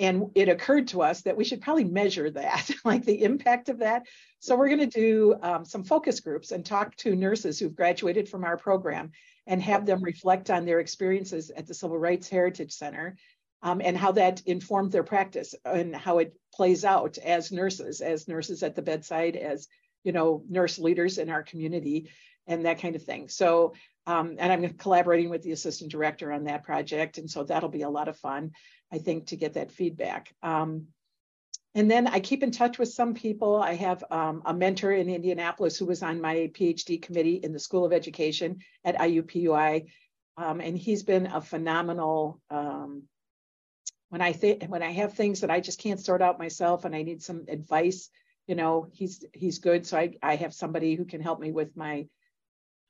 and 0.00 0.30
it 0.36 0.48
occurred 0.48 0.88
to 0.88 1.02
us 1.02 1.22
that 1.22 1.36
we 1.36 1.42
should 1.44 1.60
probably 1.60 1.84
measure 1.84 2.30
that, 2.30 2.70
like 2.84 3.04
the 3.04 3.24
impact 3.24 3.68
of 3.68 3.78
that. 3.78 4.06
So 4.38 4.54
we're 4.54 4.68
going 4.68 4.88
to 4.90 5.00
do 5.00 5.34
um, 5.42 5.64
some 5.64 5.82
focus 5.82 6.20
groups 6.20 6.52
and 6.52 6.64
talk 6.64 6.94
to 6.98 7.16
nurses 7.16 7.58
who've 7.58 7.74
graduated 7.74 8.28
from 8.28 8.44
our 8.44 8.56
program 8.56 9.10
and 9.48 9.60
have 9.60 9.86
them 9.86 10.02
reflect 10.02 10.50
on 10.50 10.64
their 10.64 10.78
experiences 10.78 11.50
at 11.50 11.66
the 11.66 11.74
Civil 11.74 11.98
Rights 11.98 12.28
Heritage 12.28 12.72
Center 12.72 13.16
um, 13.62 13.80
and 13.82 13.96
how 13.96 14.12
that 14.12 14.40
informed 14.46 14.92
their 14.92 15.02
practice 15.02 15.54
and 15.64 15.96
how 15.96 16.18
it 16.18 16.32
plays 16.54 16.84
out 16.84 17.18
as 17.18 17.50
nurses, 17.50 18.00
as 18.00 18.28
nurses 18.28 18.62
at 18.62 18.76
the 18.76 18.82
bedside, 18.82 19.34
as 19.34 19.66
you 20.08 20.12
know, 20.12 20.42
nurse 20.48 20.78
leaders 20.78 21.18
in 21.18 21.28
our 21.28 21.42
community 21.42 22.08
and 22.46 22.64
that 22.64 22.80
kind 22.80 22.96
of 22.96 23.02
thing. 23.02 23.28
So, 23.28 23.74
um, 24.06 24.36
and 24.38 24.50
I'm 24.50 24.66
collaborating 24.70 25.28
with 25.28 25.42
the 25.42 25.52
assistant 25.52 25.90
director 25.90 26.32
on 26.32 26.44
that 26.44 26.64
project. 26.64 27.18
And 27.18 27.30
so 27.30 27.44
that'll 27.44 27.68
be 27.68 27.82
a 27.82 27.90
lot 27.90 28.08
of 28.08 28.16
fun, 28.16 28.52
I 28.90 28.96
think, 28.96 29.26
to 29.26 29.36
get 29.36 29.52
that 29.52 29.70
feedback. 29.70 30.34
Um, 30.42 30.86
and 31.74 31.90
then 31.90 32.06
I 32.06 32.20
keep 32.20 32.42
in 32.42 32.50
touch 32.50 32.78
with 32.78 32.88
some 32.88 33.12
people. 33.12 33.56
I 33.56 33.74
have 33.74 34.02
um, 34.10 34.40
a 34.46 34.54
mentor 34.54 34.92
in 34.92 35.10
Indianapolis 35.10 35.76
who 35.76 35.84
was 35.84 36.02
on 36.02 36.22
my 36.22 36.50
PhD 36.54 37.02
committee 37.02 37.40
in 37.42 37.52
the 37.52 37.60
School 37.60 37.84
of 37.84 37.92
Education 37.92 38.60
at 38.86 38.96
IUPUI. 38.96 39.90
Um, 40.38 40.62
and 40.62 40.78
he's 40.78 41.02
been 41.02 41.26
a 41.26 41.42
phenomenal 41.42 42.40
um, 42.48 43.02
when 44.08 44.22
I 44.22 44.32
think 44.32 44.64
when 44.64 44.82
I 44.82 44.92
have 44.92 45.12
things 45.12 45.42
that 45.42 45.50
I 45.50 45.60
just 45.60 45.78
can't 45.78 46.00
sort 46.00 46.22
out 46.22 46.38
myself 46.38 46.86
and 46.86 46.96
I 46.96 47.02
need 47.02 47.22
some 47.22 47.44
advice 47.46 48.08
you 48.48 48.56
know 48.56 48.88
he's 48.92 49.24
he's 49.32 49.58
good. 49.58 49.86
So 49.86 49.98
i 49.98 50.14
i 50.22 50.34
have 50.34 50.52
somebody 50.52 50.96
who 50.96 51.04
can 51.04 51.20
help 51.20 51.38
me 51.38 51.52
with 51.52 51.76
my 51.76 52.08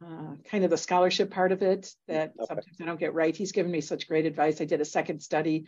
uh, 0.03 0.37
kind 0.49 0.65
of 0.65 0.71
the 0.71 0.77
scholarship 0.77 1.31
part 1.31 1.53
of 1.53 1.61
it 1.61 1.93
that 2.07 2.33
okay. 2.39 2.47
sometimes 2.47 2.79
i 2.81 2.87
don't 2.87 3.01
get 3.01 3.13
right. 3.13 3.37
He's 3.37 3.53
given 3.53 3.71
me 3.71 3.83
such 3.83 4.09
great 4.09 4.25
advice. 4.25 4.61
I 4.61 4.65
did 4.65 4.81
a 4.81 4.87
second 4.87 5.21
study 5.21 5.67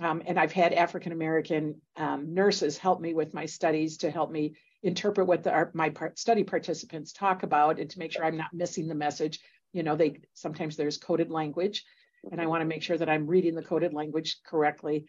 um, 0.00 0.22
and 0.26 0.38
i've 0.38 0.52
had 0.52 0.72
african 0.72 1.12
american 1.12 1.80
um, 1.96 2.34
nurses 2.34 2.76
help 2.76 3.00
me 3.00 3.14
with 3.14 3.34
my 3.34 3.46
studies 3.46 3.98
to 3.98 4.10
help 4.10 4.30
me 4.30 4.54
interpret 4.82 5.26
what 5.26 5.42
the, 5.42 5.50
our, 5.50 5.70
my 5.72 5.88
part, 5.88 6.18
study 6.18 6.44
participants 6.44 7.12
talk 7.12 7.42
about 7.42 7.78
and 7.78 7.90
to 7.90 7.98
make 7.98 8.12
sure 8.12 8.24
i'm 8.24 8.36
not 8.36 8.52
missing 8.52 8.86
the 8.86 8.94
message. 8.94 9.40
You 9.72 9.82
know 9.82 9.96
they 9.96 10.20
sometimes 10.34 10.76
there's 10.76 10.98
coded 10.98 11.30
language 11.30 11.84
and 12.30 12.40
i 12.40 12.46
want 12.46 12.60
to 12.60 12.66
make 12.66 12.82
sure 12.82 12.96
that 12.96 13.08
i'm 13.08 13.26
reading 13.26 13.54
the 13.54 13.62
coded 13.62 13.92
language 13.92 14.36
correctly 14.46 15.06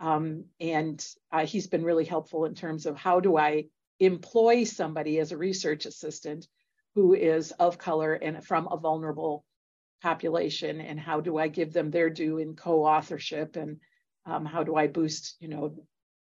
um, 0.00 0.44
and 0.60 1.04
uh, 1.32 1.46
he's 1.46 1.66
been 1.66 1.84
really 1.84 2.04
helpful 2.04 2.44
in 2.44 2.54
terms 2.54 2.86
of 2.86 2.96
how 2.96 3.20
do 3.20 3.36
I 3.36 3.66
employ 3.98 4.64
somebody 4.64 5.18
as 5.18 5.32
a 5.32 5.36
research 5.36 5.86
assistant 5.86 6.46
who 6.94 7.14
is 7.14 7.52
of 7.52 7.78
color 7.78 8.14
and 8.14 8.44
from 8.44 8.68
a 8.70 8.76
vulnerable 8.76 9.44
population, 10.02 10.80
and 10.80 11.00
how 11.00 11.20
do 11.20 11.38
I 11.38 11.48
give 11.48 11.72
them 11.72 11.90
their 11.90 12.10
due 12.10 12.38
in 12.38 12.54
co-authorship, 12.54 13.56
and 13.56 13.78
um, 14.26 14.44
how 14.44 14.62
do 14.62 14.76
I 14.76 14.86
boost, 14.86 15.36
you 15.40 15.48
know, 15.48 15.74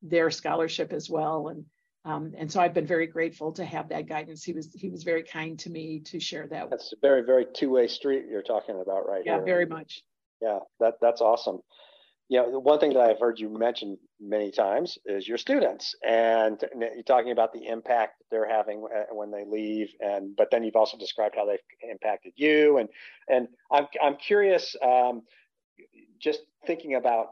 their 0.02 0.30
scholarship 0.30 0.94
as 0.94 1.10
well, 1.10 1.48
and 1.48 1.66
um, 2.06 2.34
and 2.38 2.52
so 2.52 2.60
I've 2.60 2.74
been 2.74 2.86
very 2.86 3.08
grateful 3.08 3.54
to 3.54 3.64
have 3.66 3.90
that 3.90 4.08
guidance. 4.08 4.44
He 4.44 4.54
was 4.54 4.72
he 4.74 4.90
was 4.90 5.04
very 5.04 5.24
kind 5.24 5.58
to 5.60 5.70
me 5.70 6.02
to 6.02 6.20
share 6.20 6.48
that. 6.48 6.70
That's 6.70 6.94
a 6.94 6.98
very 7.02 7.24
very 7.24 7.46
two 7.52 7.72
way 7.72 7.88
street 7.88 8.26
you're 8.30 8.44
talking 8.44 8.80
about 8.80 9.08
right 9.08 9.24
yeah, 9.26 9.34
here. 9.34 9.40
Yeah, 9.40 9.46
very 9.46 9.66
much. 9.66 10.04
Yeah, 10.42 10.60
that 10.80 10.96
that's 11.02 11.22
awesome 11.22 11.62
you 12.34 12.40
know, 12.40 12.58
one 12.58 12.80
thing 12.80 12.94
that 12.94 13.02
I've 13.02 13.20
heard 13.20 13.40
you 13.40 13.48
mention 13.48 13.96
many 14.20 14.50
times 14.50 14.98
is 15.06 15.28
your 15.28 15.38
students, 15.38 15.94
and 16.04 16.60
you're 16.80 17.04
talking 17.04 17.32
about 17.32 17.54
the 17.54 17.68
impact 17.68 18.18
that 18.18 18.26
they're 18.32 18.50
having 18.50 18.84
uh, 18.84 19.14
when 19.14 19.30
they 19.30 19.46
leave, 19.46 19.90
and 20.00 20.36
but 20.36 20.50
then 20.50 20.64
you've 20.64 20.76
also 20.76 20.98
described 20.98 21.36
how 21.38 21.46
they've 21.46 21.60
impacted 21.88 22.34
you, 22.36 22.80
and 22.80 22.90
and 23.28 23.50
I'm 23.72 23.86
I'm 24.02 24.16
curious, 24.16 24.76
um, 24.82 25.22
just 26.20 26.40
thinking 26.66 26.96
about 26.96 27.28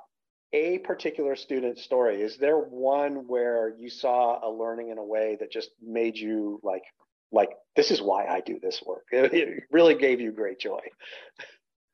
a 0.53 0.77
particular 0.77 1.35
student 1.35 1.79
story. 1.79 2.21
Is 2.21 2.37
there 2.37 2.57
one 2.57 3.27
where 3.27 3.73
you 3.79 3.89
saw 3.89 4.47
a 4.47 4.49
learning 4.51 4.89
in 4.89 4.99
a 4.99 5.03
way 5.03 5.35
that 5.39 5.51
just 5.51 5.71
made 5.81 6.15
you 6.15 6.59
like 6.61 6.83
like 7.31 7.49
this 7.75 7.89
is 7.89 8.03
why 8.03 8.27
I 8.27 8.41
do 8.41 8.59
this 8.61 8.83
work? 8.85 9.05
It, 9.11 9.33
it 9.33 9.63
really 9.71 9.95
gave 9.95 10.21
you 10.21 10.31
great 10.31 10.59
joy. 10.59 10.81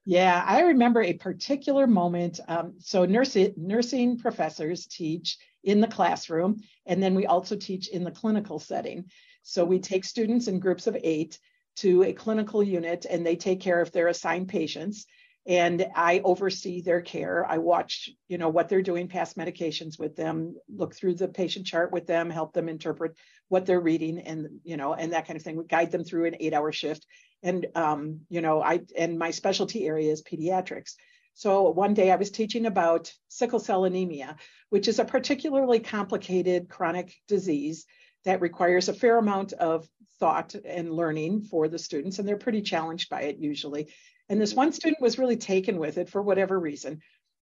Yeah, 0.10 0.42
I 0.48 0.62
remember 0.62 1.02
a 1.02 1.12
particular 1.12 1.86
moment. 1.86 2.40
Um, 2.48 2.76
so 2.80 3.04
nursing 3.04 3.54
nursing 3.58 4.18
professors 4.18 4.88
teach 4.88 5.38
in 5.66 5.82
the 5.82 5.88
classroom. 5.88 6.62
And 6.86 7.04
then 7.04 7.14
we 7.14 7.26
also 7.26 7.58
teach 7.58 7.90
in 7.90 8.06
the 8.06 8.12
clinical 8.12 8.58
setting. 8.58 9.12
So 9.44 9.66
we 9.66 9.80
take 9.80 10.06
students 10.06 10.48
in 10.48 10.62
groups 10.62 10.88
of 10.88 10.96
eight 11.04 11.38
to 11.78 12.04
a 12.04 12.14
clinical 12.14 12.64
unit 12.64 13.06
and 13.10 13.26
they 13.26 13.36
take 13.36 13.60
care 13.60 13.82
of 13.82 13.92
their 13.92 14.08
assigned 14.08 14.48
patients 14.48 15.08
and 15.48 15.88
I 15.96 16.20
oversee 16.25 16.82
their 16.82 17.01
care. 17.01 17.46
I 17.50 17.58
watch, 17.58 18.10
you 18.27 18.38
know, 18.38 18.50
what 18.50 18.68
they're 18.68 18.82
doing, 18.82 19.08
pass 19.08 19.36
medications 19.36 19.98
with 19.98 20.18
them, 20.18 20.56
look 20.68 20.94
through 20.94 21.16
the 21.16 21.30
patient 21.30 21.66
chart 21.66 21.92
with 21.94 22.06
them, 22.06 22.30
help 22.30 22.51
them 22.51 22.68
interpret 22.68 23.16
what 23.48 23.66
they're 23.66 23.80
reading, 23.80 24.20
and 24.20 24.60
you 24.63 24.75
know, 24.75 24.94
and 24.94 25.13
that 25.13 25.25
kind 25.25 25.38
of 25.38 25.44
thing. 25.44 25.56
We 25.56 25.63
guide 25.63 25.92
them 25.92 26.04
through 26.04 26.25
an 26.25 26.36
eight-hour 26.39 26.74
shift, 26.74 27.06
and 27.42 27.66
um, 27.75 28.22
you 28.30 28.42
know, 28.42 28.62
I 28.62 28.82
and 28.98 29.18
my 29.18 29.32
specialty 29.32 29.88
area 29.88 30.12
is 30.12 30.22
pediatrics. 30.22 30.96
So 31.34 31.70
one 31.70 31.94
day 31.94 32.12
I 32.12 32.16
was 32.18 32.32
teaching 32.32 32.66
about 32.66 33.13
sickle 33.30 33.60
cell 33.60 33.86
anemia, 33.86 34.36
which 34.70 34.88
is 34.88 35.00
a 35.00 35.06
particularly 35.06 35.80
complicated 35.80 36.68
chronic 36.68 37.13
disease 37.27 37.86
that 38.25 38.42
requires 38.42 38.89
a 38.89 38.94
fair 38.94 39.18
amount 39.18 39.54
of 39.54 39.88
thought 40.20 40.56
and 40.66 40.92
learning 40.92 41.44
for 41.44 41.70
the 41.70 41.80
students, 41.80 42.20
and 42.20 42.27
they're 42.27 42.36
pretty 42.36 42.62
challenged 42.62 43.10
by 43.10 43.22
it 43.22 43.38
usually. 43.39 43.88
And 44.29 44.39
this 44.41 44.53
one 44.53 44.74
student 44.74 45.01
was 45.01 45.17
really 45.17 45.38
taken 45.38 45.77
with 45.79 45.98
it 45.98 46.10
for 46.10 46.22
whatever 46.22 46.60
reason. 46.60 47.01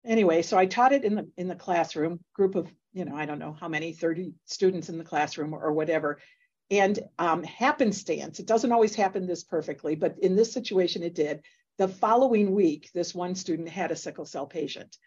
Anyway, 0.05 0.41
so 0.41 0.57
I 0.57 0.65
taught 0.65 0.93
it 0.93 1.03
in 1.03 1.15
the 1.15 1.29
in 1.37 1.47
the 1.47 1.55
classroom, 1.55 2.19
group 2.33 2.55
of, 2.55 2.71
you 2.93 3.03
know, 3.03 3.15
I 3.15 3.25
don't 3.25 3.39
know 3.39 3.57
how 3.59 3.67
many, 3.67 3.93
30 3.93 4.33
students 4.45 4.89
in 4.89 4.97
the 4.97 5.03
classroom 5.03 5.53
or, 5.53 5.59
or 5.59 5.73
whatever. 5.73 6.19
And 6.69 6.99
um, 7.17 7.43
happenstance, 7.43 8.39
it 8.39 8.45
doesn't 8.45 8.71
always 8.71 8.95
happen 8.95 9.25
this 9.25 9.43
perfectly, 9.43 9.95
but 9.95 10.19
in 10.19 10.35
this 10.35 10.53
situation 10.53 11.03
it 11.03 11.15
did. 11.15 11.41
The 11.77 11.87
following 11.87 12.53
week, 12.53 12.89
this 12.93 13.13
one 13.13 13.35
student 13.35 13.69
had 13.69 13.91
a 13.91 13.95
sickle 13.95 14.25
cell 14.25 14.47
patient. 14.47 14.97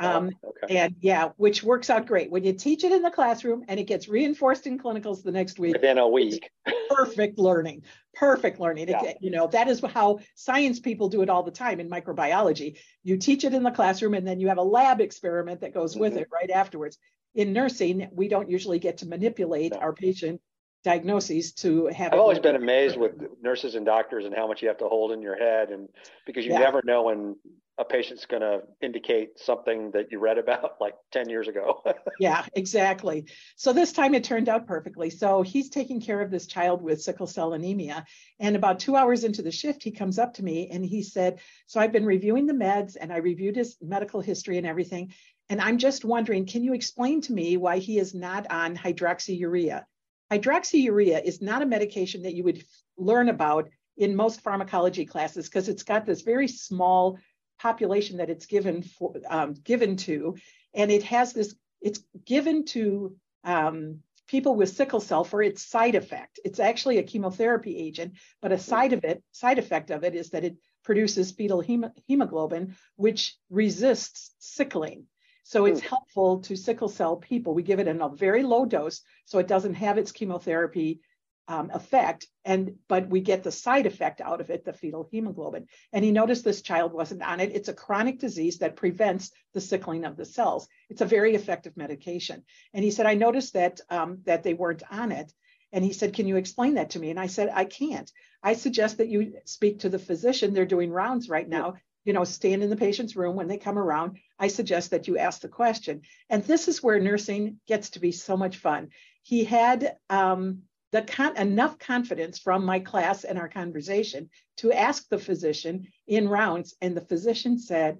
Oh, 0.00 0.08
um, 0.08 0.30
okay. 0.44 0.78
And 0.78 0.96
yeah, 1.00 1.30
which 1.36 1.62
works 1.62 1.90
out 1.90 2.06
great 2.06 2.30
when 2.30 2.44
you 2.44 2.52
teach 2.54 2.82
it 2.82 2.92
in 2.92 3.02
the 3.02 3.10
classroom 3.10 3.64
and 3.68 3.78
it 3.78 3.84
gets 3.84 4.08
reinforced 4.08 4.66
in 4.66 4.78
clinicals 4.78 5.22
the 5.22 5.32
next 5.32 5.58
week. 5.58 5.74
Within 5.74 5.98
a 5.98 6.08
week. 6.08 6.50
perfect 6.90 7.38
learning, 7.38 7.82
perfect 8.14 8.58
learning. 8.58 8.88
Yeah. 8.88 9.04
It, 9.04 9.18
you 9.20 9.30
know, 9.30 9.48
that 9.48 9.68
is 9.68 9.82
how 9.92 10.20
science 10.34 10.80
people 10.80 11.08
do 11.08 11.20
it 11.20 11.28
all 11.28 11.42
the 11.42 11.50
time 11.50 11.78
in 11.78 11.90
microbiology. 11.90 12.78
You 13.02 13.18
teach 13.18 13.44
it 13.44 13.52
in 13.52 13.62
the 13.62 13.70
classroom 13.70 14.14
and 14.14 14.26
then 14.26 14.40
you 14.40 14.48
have 14.48 14.58
a 14.58 14.62
lab 14.62 15.00
experiment 15.00 15.60
that 15.60 15.74
goes 15.74 15.94
with 15.94 16.12
mm-hmm. 16.12 16.22
it 16.22 16.28
right 16.32 16.50
afterwards. 16.50 16.96
In 17.34 17.52
nursing, 17.52 18.08
we 18.12 18.28
don't 18.28 18.48
usually 18.48 18.78
get 18.78 18.98
to 18.98 19.06
manipulate 19.06 19.72
no. 19.72 19.78
our 19.78 19.92
patient 19.92 20.40
diagnoses 20.84 21.52
to 21.52 21.86
have. 21.86 22.12
I've 22.12 22.18
always 22.18 22.38
been 22.38 22.56
amazed 22.56 22.96
with 22.96 23.12
nurses 23.40 23.74
and 23.74 23.86
doctors 23.86 24.24
and 24.24 24.34
how 24.34 24.46
much 24.46 24.62
you 24.62 24.68
have 24.68 24.78
to 24.78 24.88
hold 24.88 25.12
in 25.12 25.22
your 25.22 25.36
head, 25.36 25.70
and 25.70 25.88
because 26.26 26.44
you 26.44 26.52
yeah. 26.52 26.58
never 26.58 26.82
know 26.84 27.04
when 27.04 27.36
a 27.78 27.84
patient's 27.84 28.26
going 28.26 28.42
to 28.42 28.60
indicate 28.82 29.38
something 29.38 29.90
that 29.92 30.12
you 30.12 30.18
read 30.18 30.38
about 30.38 30.74
like 30.80 30.94
10 31.12 31.28
years 31.28 31.48
ago. 31.48 31.82
yeah, 32.20 32.44
exactly. 32.54 33.26
So 33.56 33.72
this 33.72 33.92
time 33.92 34.14
it 34.14 34.24
turned 34.24 34.48
out 34.48 34.66
perfectly. 34.66 35.08
So 35.08 35.42
he's 35.42 35.70
taking 35.70 36.00
care 36.00 36.20
of 36.20 36.30
this 36.30 36.46
child 36.46 36.82
with 36.82 37.02
sickle 37.02 37.26
cell 37.26 37.54
anemia. 37.54 38.04
And 38.38 38.56
about 38.56 38.78
two 38.78 38.94
hours 38.94 39.24
into 39.24 39.42
the 39.42 39.50
shift, 39.50 39.82
he 39.82 39.90
comes 39.90 40.18
up 40.18 40.34
to 40.34 40.44
me 40.44 40.68
and 40.70 40.84
he 40.84 41.02
said, 41.02 41.40
So 41.66 41.80
I've 41.80 41.92
been 41.92 42.06
reviewing 42.06 42.46
the 42.46 42.52
meds 42.52 42.96
and 43.00 43.12
I 43.12 43.16
reviewed 43.16 43.56
his 43.56 43.76
medical 43.80 44.20
history 44.20 44.58
and 44.58 44.66
everything. 44.66 45.12
And 45.48 45.60
I'm 45.60 45.78
just 45.78 46.04
wondering, 46.04 46.46
can 46.46 46.64
you 46.64 46.74
explain 46.74 47.20
to 47.22 47.32
me 47.32 47.56
why 47.56 47.78
he 47.78 47.98
is 47.98 48.14
not 48.14 48.50
on 48.50 48.76
hydroxyurea? 48.76 49.84
Hydroxyurea 50.30 51.22
is 51.24 51.42
not 51.42 51.62
a 51.62 51.66
medication 51.66 52.22
that 52.22 52.34
you 52.34 52.44
would 52.44 52.64
learn 52.96 53.28
about 53.28 53.68
in 53.96 54.16
most 54.16 54.40
pharmacology 54.40 55.04
classes 55.04 55.48
because 55.48 55.68
it's 55.68 55.82
got 55.82 56.06
this 56.06 56.22
very 56.22 56.48
small 56.48 57.18
population 57.62 58.16
that 58.18 58.30
it's 58.30 58.46
given 58.46 58.82
for, 58.82 59.14
um, 59.28 59.54
given 59.54 59.96
to, 59.96 60.36
and 60.74 60.90
it 60.90 61.04
has 61.04 61.32
this. 61.32 61.54
It's 61.80 62.00
given 62.24 62.64
to 62.66 63.16
um, 63.44 64.00
people 64.26 64.54
with 64.54 64.76
sickle 64.76 65.00
cell 65.00 65.24
for 65.24 65.42
its 65.42 65.62
side 65.62 65.94
effect. 65.94 66.40
It's 66.44 66.60
actually 66.60 66.98
a 66.98 67.02
chemotherapy 67.02 67.76
agent, 67.76 68.14
but 68.40 68.52
a 68.52 68.58
side 68.58 68.92
of 68.92 69.04
it, 69.04 69.22
side 69.32 69.58
effect 69.58 69.90
of 69.90 70.04
it 70.04 70.14
is 70.14 70.30
that 70.30 70.44
it 70.44 70.56
produces 70.84 71.32
fetal 71.32 71.60
hem- 71.60 71.92
hemoglobin, 72.06 72.76
which 72.96 73.36
resists 73.50 74.34
sickling. 74.38 75.06
So 75.44 75.66
it's 75.66 75.80
helpful 75.80 76.40
to 76.42 76.56
sickle 76.56 76.88
cell 76.88 77.16
people. 77.16 77.52
We 77.52 77.62
give 77.62 77.80
it 77.80 77.88
in 77.88 78.00
a 78.00 78.08
very 78.08 78.42
low 78.42 78.64
dose, 78.64 79.02
so 79.24 79.38
it 79.38 79.48
doesn't 79.48 79.74
have 79.74 79.98
its 79.98 80.12
chemotherapy 80.12 81.00
um, 81.48 81.70
effect, 81.74 82.26
and 82.44 82.76
but 82.88 83.08
we 83.08 83.20
get 83.20 83.42
the 83.42 83.52
side 83.52 83.86
effect 83.86 84.20
out 84.20 84.40
of 84.40 84.50
it, 84.50 84.64
the 84.64 84.72
fetal 84.72 85.08
hemoglobin. 85.10 85.66
And 85.92 86.04
he 86.04 86.12
noticed 86.12 86.44
this 86.44 86.62
child 86.62 86.92
wasn't 86.92 87.22
on 87.22 87.40
it. 87.40 87.52
It's 87.54 87.68
a 87.68 87.74
chronic 87.74 88.18
disease 88.18 88.58
that 88.58 88.76
prevents 88.76 89.30
the 89.52 89.60
sickling 89.60 90.04
of 90.04 90.16
the 90.16 90.24
cells. 90.24 90.68
It's 90.88 91.00
a 91.00 91.06
very 91.06 91.34
effective 91.34 91.76
medication. 91.76 92.44
And 92.72 92.84
he 92.84 92.90
said, 92.90 93.06
I 93.06 93.14
noticed 93.14 93.54
that 93.54 93.80
um, 93.90 94.18
that 94.24 94.42
they 94.42 94.54
weren't 94.54 94.82
on 94.90 95.12
it. 95.12 95.32
And 95.72 95.84
he 95.84 95.92
said, 95.92 96.14
Can 96.14 96.28
you 96.28 96.36
explain 96.36 96.74
that 96.74 96.90
to 96.90 96.98
me? 96.98 97.10
And 97.10 97.18
I 97.18 97.26
said, 97.26 97.50
I 97.52 97.64
can't. 97.64 98.10
I 98.42 98.54
suggest 98.54 98.98
that 98.98 99.08
you 99.08 99.34
speak 99.44 99.80
to 99.80 99.88
the 99.88 99.98
physician. 99.98 100.52
They're 100.52 100.66
doing 100.66 100.90
rounds 100.90 101.28
right 101.28 101.48
now. 101.48 101.74
You 102.04 102.12
know, 102.12 102.24
stand 102.24 102.62
in 102.62 102.70
the 102.70 102.76
patient's 102.76 103.14
room 103.14 103.36
when 103.36 103.46
they 103.46 103.58
come 103.58 103.78
around. 103.78 104.18
I 104.38 104.48
suggest 104.48 104.90
that 104.90 105.06
you 105.06 105.18
ask 105.18 105.40
the 105.40 105.48
question. 105.48 106.02
And 106.28 106.42
this 106.42 106.66
is 106.66 106.82
where 106.82 106.98
nursing 106.98 107.60
gets 107.68 107.90
to 107.90 108.00
be 108.00 108.10
so 108.10 108.36
much 108.36 108.56
fun. 108.56 108.88
He 109.22 109.44
had 109.44 109.96
um, 110.10 110.62
the 110.92 111.02
con- 111.02 111.36
enough 111.36 111.78
confidence 111.78 112.38
from 112.38 112.64
my 112.64 112.78
class 112.78 113.24
and 113.24 113.38
our 113.38 113.48
conversation 113.48 114.28
to 114.58 114.72
ask 114.72 115.08
the 115.08 115.18
physician 115.18 115.88
in 116.06 116.28
rounds. 116.28 116.74
And 116.80 116.96
the 116.96 117.00
physician 117.00 117.58
said, 117.58 117.98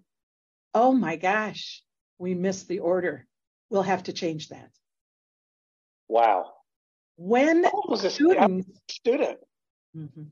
Oh 0.75 0.93
my 0.93 1.17
gosh, 1.17 1.83
we 2.19 2.35
missed 2.35 2.69
the 2.69 2.79
order. 2.79 3.27
We'll 3.71 3.83
have 3.83 4.05
to 4.05 4.13
change 4.13 4.49
that. 4.51 4.71
Wow. 6.09 6.53
When 7.17 7.63
was 7.89 8.05
a 8.05 8.11
student, 8.11 8.67
student. 8.91 9.39
Mm-hmm. 9.97 10.23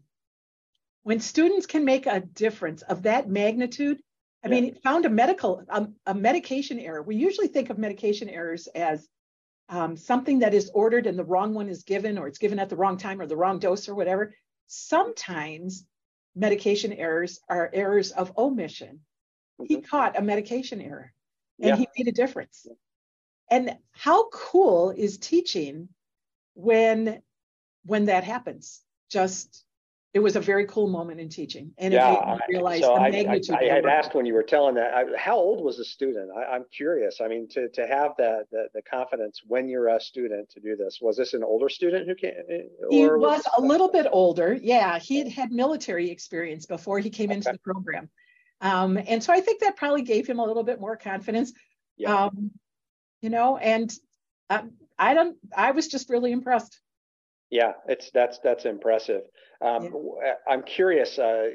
when 1.03 1.20
students 1.20 1.66
can 1.66 1.85
make 1.85 2.07
a 2.07 2.20
difference 2.20 2.81
of 2.83 3.03
that 3.03 3.29
magnitude, 3.29 4.01
I 4.42 4.49
yeah. 4.49 4.61
mean, 4.61 4.75
found 4.83 5.05
a 5.05 5.11
medical 5.11 5.62
um, 5.68 5.94
a 6.07 6.14
medication 6.14 6.79
error. 6.79 7.03
We 7.03 7.16
usually 7.16 7.49
think 7.49 7.68
of 7.70 7.79
medication 7.79 8.29
errors 8.29 8.66
as 8.68 9.07
um, 9.70 9.96
something 9.96 10.40
that 10.40 10.52
is 10.52 10.70
ordered 10.74 11.06
and 11.06 11.18
the 11.18 11.24
wrong 11.24 11.54
one 11.54 11.68
is 11.68 11.85
given, 11.85 12.18
or 12.18 12.26
it's 12.26 12.38
given 12.38 12.59
at 12.59 12.68
the 12.68 12.76
wrong 12.76 12.98
time 12.98 13.20
or 13.20 13.26
the 13.26 13.37
wrong 13.37 13.59
dose 13.59 13.88
or 13.88 13.94
whatever. 13.94 14.35
Sometimes 14.66 15.87
medication 16.35 16.92
errors 16.92 17.40
are 17.48 17.70
errors 17.72 18.11
of 18.11 18.37
omission. 18.37 19.00
He 19.64 19.76
mm-hmm. 19.76 19.85
caught 19.85 20.18
a 20.18 20.22
medication 20.22 20.80
error 20.80 21.12
and 21.61 21.70
yeah. 21.70 21.76
he 21.76 21.88
made 21.96 22.09
a 22.09 22.12
difference. 22.12 22.66
And 23.50 23.76
how 23.92 24.28
cool 24.30 24.90
is 24.90 25.18
teaching 25.18 25.88
when 26.54 27.22
when 27.85 28.06
that 28.06 28.24
happens? 28.24 28.80
Just 29.11 29.64
it 30.12 30.18
was 30.18 30.35
a 30.35 30.40
very 30.40 30.66
cool 30.66 30.88
moment 30.88 31.20
in 31.20 31.29
teaching, 31.29 31.73
and 31.79 31.94
yeah, 31.94 32.12
it 32.12 32.27
made 32.27 32.35
me 32.35 32.40
realize 32.49 32.81
so 32.81 32.94
the 32.94 33.01
I, 33.01 33.11
magnitude. 33.11 33.55
I, 33.55 33.70
I 33.70 33.75
had 33.75 33.87
asked 33.87 34.12
when 34.12 34.27
you 34.27 34.35
were 34.35 34.42
telling 34.42 34.75
that. 34.75 34.92
I, 34.92 35.05
how 35.16 35.37
old 35.37 35.64
was 35.64 35.77
the 35.77 35.85
student? 35.85 36.31
I, 36.37 36.57
am 36.57 36.64
curious. 36.75 37.20
I 37.20 37.29
mean, 37.29 37.46
to 37.51 37.68
to 37.68 37.87
have 37.87 38.12
that 38.18 38.46
the, 38.51 38.66
the 38.75 38.83
confidence 38.83 39.42
when 39.46 39.68
you're 39.68 39.87
a 39.88 40.01
student 40.01 40.51
to 40.51 40.61
do 40.61 40.75
this. 40.75 40.99
Was 41.01 41.16
this 41.16 41.33
an 41.35 41.44
older 41.44 41.68
student 41.68 42.09
who 42.09 42.16
came? 42.16 42.33
He 42.90 43.07
was, 43.07 43.20
was 43.20 43.42
a 43.57 43.61
little 43.61 43.88
bit 43.88 44.09
older. 44.11 44.59
Yeah, 44.61 44.99
he 44.99 45.18
had 45.18 45.29
had 45.29 45.53
military 45.53 46.11
experience 46.11 46.66
before 46.66 46.99
he 46.99 47.11
came 47.11 47.31
okay. 47.31 47.37
into 47.37 47.53
the 47.53 47.59
program, 47.59 48.11
um, 48.61 48.99
and 49.07 49.23
so 49.23 49.33
I 49.33 49.40
think 49.40 49.61
that 49.61 49.77
probably 49.77 50.03
gave 50.03 50.27
him 50.27 50.40
a 50.40 50.44
little 50.44 50.64
bit 50.64 50.81
more 50.81 50.96
confidence. 50.96 51.53
Yeah. 51.96 52.25
Um, 52.25 52.51
you 53.23 53.31
know, 53.31 53.59
and 53.59 53.92
um, 54.49 54.73
I 54.99 55.14
don't. 55.14 55.37
I 55.57 55.70
was 55.70 55.87
just 55.87 56.11
really 56.11 56.33
impressed. 56.33 56.81
Yeah, 57.50 57.72
it's 57.88 58.10
that's 58.12 58.38
that's 58.38 58.64
impressive. 58.64 59.22
Um, 59.60 59.92
yeah. 60.22 60.34
I'm 60.48 60.62
curious. 60.62 61.18
Uh, 61.18 61.48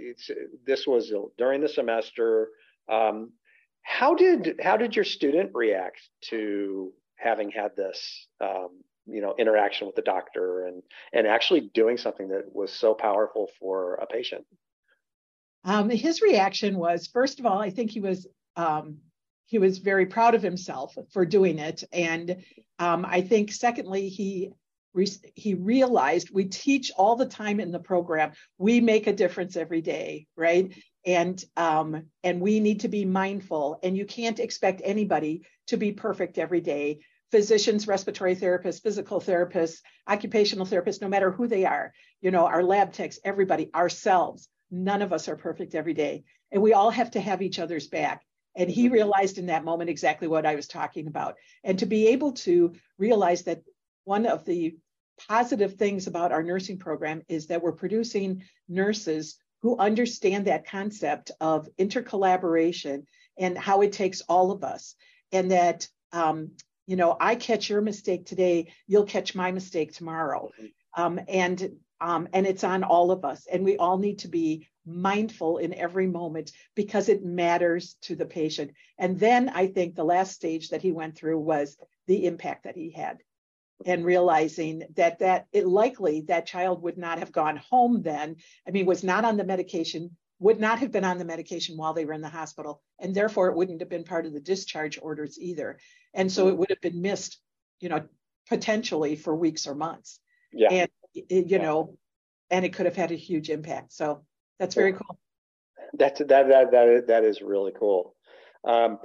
this 0.65 0.85
was 0.85 1.13
during 1.37 1.61
the 1.61 1.69
semester. 1.69 2.49
Um, 2.91 3.31
how 3.81 4.13
did 4.13 4.59
how 4.61 4.77
did 4.77 4.95
your 4.95 5.05
student 5.05 5.51
react 5.53 6.01
to 6.29 6.91
having 7.15 7.49
had 7.49 7.75
this 7.77 8.27
um, 8.41 8.81
you 9.05 9.21
know 9.21 9.35
interaction 9.39 9.87
with 9.87 9.95
the 9.95 10.01
doctor 10.01 10.65
and 10.65 10.83
and 11.13 11.27
actually 11.27 11.71
doing 11.73 11.97
something 11.97 12.27
that 12.27 12.53
was 12.53 12.73
so 12.73 12.93
powerful 12.93 13.49
for 13.59 13.95
a 13.95 14.05
patient? 14.05 14.45
Um, 15.63 15.89
his 15.89 16.21
reaction 16.21 16.77
was 16.77 17.07
first 17.07 17.39
of 17.39 17.45
all, 17.45 17.59
I 17.59 17.69
think 17.69 17.89
he 17.89 18.01
was 18.01 18.27
um, 18.57 18.97
he 19.45 19.59
was 19.59 19.77
very 19.77 20.07
proud 20.07 20.35
of 20.35 20.41
himself 20.41 20.93
for 21.13 21.25
doing 21.25 21.57
it, 21.57 21.83
and 21.93 22.43
um, 22.79 23.05
I 23.07 23.21
think 23.21 23.53
secondly 23.53 24.09
he 24.09 24.51
he 25.35 25.53
realized 25.53 26.29
we 26.31 26.45
teach 26.45 26.91
all 26.97 27.15
the 27.15 27.25
time 27.25 27.59
in 27.59 27.71
the 27.71 27.79
program 27.79 28.31
we 28.57 28.79
make 28.81 29.07
a 29.07 29.13
difference 29.13 29.55
every 29.55 29.81
day 29.81 30.27
right? 30.35 30.73
And 31.05 31.43
um, 31.55 32.07
and 32.23 32.41
we 32.41 32.59
need 32.59 32.79
to 32.81 32.87
be 32.87 33.05
mindful 33.05 33.79
and 33.83 33.95
you 33.95 34.05
can't 34.05 34.39
expect 34.39 34.81
anybody 34.83 35.43
to 35.67 35.77
be 35.77 35.91
perfect 35.91 36.37
every 36.37 36.61
day. 36.61 36.99
Physicians 37.31 37.87
respiratory 37.87 38.35
therapists 38.35 38.81
physical 38.81 39.19
therapists 39.19 39.79
occupational 40.07 40.65
therapists 40.65 41.01
no 41.01 41.09
matter 41.09 41.31
who 41.31 41.47
they 41.47 41.65
are 41.65 41.93
you 42.21 42.31
know 42.31 42.45
our 42.45 42.63
lab 42.63 42.93
techs 42.93 43.19
everybody 43.23 43.69
ourselves 43.73 44.47
none 44.71 45.01
of 45.01 45.13
us 45.13 45.27
are 45.27 45.35
perfect 45.35 45.75
every 45.75 45.93
day. 45.93 46.23
And 46.51 46.61
we 46.61 46.73
all 46.73 46.91
have 46.91 47.11
to 47.11 47.19
have 47.19 47.41
each 47.41 47.59
other's 47.59 47.87
back. 47.87 48.23
And 48.55 48.69
he 48.69 48.89
realized 48.89 49.37
in 49.37 49.47
that 49.47 49.65
moment 49.65 49.89
exactly 49.89 50.27
what 50.27 50.45
I 50.45 50.55
was 50.55 50.67
talking 50.67 51.07
about. 51.07 51.35
And 51.63 51.79
to 51.79 51.85
be 51.85 52.07
able 52.07 52.33
to 52.33 52.73
realize 52.97 53.43
that 53.43 53.61
one 54.05 54.25
of 54.25 54.45
the 54.45 54.75
positive 55.27 55.75
things 55.75 56.07
about 56.07 56.31
our 56.31 56.43
nursing 56.43 56.77
program 56.77 57.23
is 57.27 57.47
that 57.47 57.61
we're 57.61 57.71
producing 57.71 58.43
nurses 58.67 59.37
who 59.61 59.77
understand 59.77 60.45
that 60.45 60.67
concept 60.67 61.31
of 61.41 61.67
intercollaboration 61.79 63.03
and 63.37 63.57
how 63.57 63.81
it 63.81 63.91
takes 63.91 64.21
all 64.21 64.51
of 64.51 64.63
us. 64.63 64.95
And 65.31 65.51
that, 65.51 65.87
um, 66.11 66.51
you 66.87 66.95
know, 66.95 67.17
I 67.19 67.35
catch 67.35 67.69
your 67.69 67.81
mistake 67.81 68.25
today, 68.25 68.71
you'll 68.87 69.05
catch 69.05 69.35
my 69.35 69.51
mistake 69.51 69.93
tomorrow. 69.93 70.51
Um, 70.95 71.19
and 71.27 71.77
um, 72.01 72.27
and 72.33 72.45
it's 72.45 72.63
on 72.63 72.83
all 72.83 73.09
of 73.09 73.23
us. 73.23 73.47
And 73.51 73.63
we 73.63 73.77
all 73.77 73.97
need 73.97 74.19
to 74.19 74.27
be 74.27 74.67
mindful 74.85 75.57
in 75.57 75.73
every 75.73 76.07
moment 76.07 76.51
because 76.75 77.09
it 77.09 77.23
matters 77.23 77.95
to 78.01 78.15
the 78.15 78.25
patient. 78.25 78.71
And 78.97 79.19
then 79.19 79.49
I 79.49 79.67
think 79.67 79.95
the 79.95 80.03
last 80.03 80.33
stage 80.33 80.69
that 80.69 80.81
he 80.81 80.91
went 80.91 81.15
through 81.15 81.39
was 81.39 81.77
the 82.07 82.25
impact 82.25 82.65
that 82.65 82.75
he 82.75 82.91
had 82.91 83.19
and 83.85 84.05
realizing 84.05 84.83
that 84.95 85.19
that 85.19 85.47
it 85.51 85.67
likely 85.67 86.21
that 86.21 86.45
child 86.45 86.81
would 86.81 86.97
not 86.97 87.19
have 87.19 87.31
gone 87.31 87.57
home 87.57 88.01
then. 88.01 88.37
I 88.67 88.71
mean 88.71 88.85
was 88.85 89.03
not 89.03 89.25
on 89.25 89.37
the 89.37 89.43
medication 89.43 90.11
would 90.39 90.59
not 90.59 90.79
have 90.79 90.91
been 90.91 91.05
on 91.05 91.17
the 91.17 91.25
medication 91.25 91.77
while 91.77 91.93
they 91.93 92.05
were 92.05 92.13
in 92.13 92.21
the 92.21 92.29
hospital 92.29 92.81
and 92.99 93.15
therefore 93.15 93.47
it 93.47 93.55
wouldn't 93.55 93.81
have 93.81 93.89
been 93.89 94.03
part 94.03 94.25
of 94.25 94.33
the 94.33 94.39
discharge 94.39 94.99
orders 95.01 95.39
either. 95.39 95.79
And 96.13 96.31
so 96.31 96.49
it 96.49 96.57
would 96.57 96.69
have 96.69 96.81
been 96.81 97.01
missed 97.01 97.39
you 97.79 97.89
know 97.89 98.03
potentially 98.47 99.15
for 99.15 99.35
weeks 99.35 99.67
or 99.67 99.75
months. 99.75 100.19
Yeah. 100.53 100.69
And 100.71 100.89
you 101.13 101.25
yeah. 101.47 101.61
know 101.61 101.97
and 102.49 102.63
it 102.63 102.73
could 102.73 102.85
have 102.85 102.95
had 102.95 103.11
a 103.11 103.15
huge 103.15 103.49
impact. 103.49 103.91
So 103.93 104.23
that's 104.59 104.75
very 104.75 104.93
cool. 104.93 105.19
That's 105.93 106.19
that 106.19 106.27
that 106.29 106.71
that, 106.71 107.07
that 107.07 107.23
is 107.23 107.41
really 107.41 107.73
cool. 107.77 108.15
Um, 108.63 108.99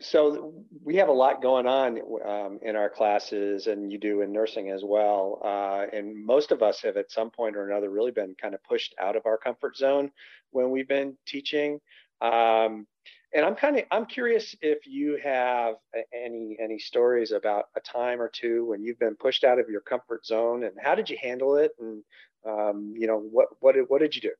so 0.00 0.54
we 0.82 0.96
have 0.96 1.08
a 1.08 1.12
lot 1.12 1.42
going 1.42 1.66
on 1.66 1.98
um, 2.26 2.58
in 2.62 2.74
our 2.74 2.88
classes 2.88 3.66
and 3.66 3.92
you 3.92 3.98
do 3.98 4.22
in 4.22 4.32
nursing 4.32 4.70
as 4.70 4.82
well 4.84 5.40
uh, 5.44 5.84
and 5.92 6.24
most 6.24 6.52
of 6.52 6.62
us 6.62 6.80
have 6.80 6.96
at 6.96 7.10
some 7.10 7.30
point 7.30 7.56
or 7.56 7.68
another 7.68 7.90
really 7.90 8.10
been 8.10 8.34
kind 8.40 8.54
of 8.54 8.62
pushed 8.64 8.94
out 9.00 9.16
of 9.16 9.26
our 9.26 9.36
comfort 9.36 9.76
zone 9.76 10.10
when 10.52 10.70
we've 10.70 10.88
been 10.88 11.16
teaching. 11.26 11.80
Um, 12.20 12.86
and 13.34 13.44
i'm 13.44 13.54
kind 13.54 13.76
of 13.76 13.84
i'm 13.90 14.06
curious 14.06 14.54
if 14.60 14.86
you 14.86 15.18
have 15.22 15.74
any 16.14 16.56
any 16.60 16.78
stories 16.78 17.32
about 17.32 17.66
a 17.76 17.80
time 17.80 18.20
or 18.20 18.28
two 18.28 18.66
when 18.66 18.82
you've 18.82 18.98
been 18.98 19.16
pushed 19.16 19.44
out 19.44 19.58
of 19.58 19.68
your 19.68 19.80
comfort 19.82 20.24
zone 20.24 20.64
and 20.64 20.72
how 20.82 20.94
did 20.94 21.10
you 21.10 21.16
handle 21.20 21.56
it 21.56 21.72
and 21.78 22.02
um, 22.46 22.94
you 22.96 23.06
know 23.06 23.18
what 23.18 23.48
what 23.60 23.74
did, 23.74 23.84
what 23.88 24.00
did 24.00 24.14
you 24.14 24.22
do 24.22 24.32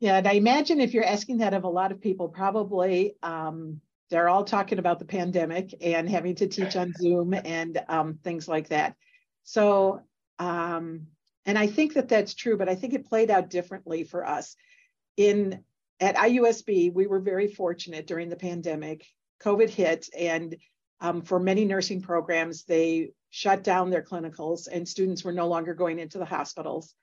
yeah, 0.00 0.16
and 0.16 0.26
I 0.26 0.32
imagine 0.32 0.80
if 0.80 0.94
you're 0.94 1.04
asking 1.04 1.38
that 1.38 1.52
of 1.52 1.64
a 1.64 1.68
lot 1.68 1.92
of 1.92 2.00
people, 2.00 2.28
probably 2.28 3.16
um, 3.22 3.82
they're 4.08 4.30
all 4.30 4.44
talking 4.44 4.78
about 4.78 4.98
the 4.98 5.04
pandemic 5.04 5.74
and 5.82 6.08
having 6.08 6.34
to 6.36 6.48
teach 6.48 6.74
on 6.74 6.94
Zoom 6.98 7.34
and 7.34 7.80
um, 7.86 8.18
things 8.24 8.48
like 8.48 8.68
that. 8.68 8.96
So, 9.44 10.00
um, 10.38 11.06
and 11.44 11.58
I 11.58 11.66
think 11.66 11.94
that 11.94 12.08
that's 12.08 12.34
true, 12.34 12.56
but 12.56 12.68
I 12.68 12.74
think 12.76 12.94
it 12.94 13.08
played 13.08 13.30
out 13.30 13.50
differently 13.50 14.04
for 14.04 14.26
us. 14.26 14.56
In 15.18 15.64
at 16.00 16.16
IUSB, 16.16 16.94
we 16.94 17.06
were 17.06 17.20
very 17.20 17.48
fortunate 17.48 18.06
during 18.06 18.30
the 18.30 18.36
pandemic. 18.36 19.04
COVID 19.42 19.68
hit, 19.68 20.08
and 20.18 20.56
um, 21.00 21.20
for 21.20 21.38
many 21.38 21.66
nursing 21.66 22.00
programs, 22.00 22.64
they 22.64 23.12
shut 23.28 23.62
down 23.62 23.90
their 23.90 24.02
clinicals, 24.02 24.66
and 24.66 24.88
students 24.88 25.24
were 25.24 25.32
no 25.32 25.46
longer 25.46 25.74
going 25.74 25.98
into 25.98 26.18
the 26.18 26.24
hospitals. 26.24 26.94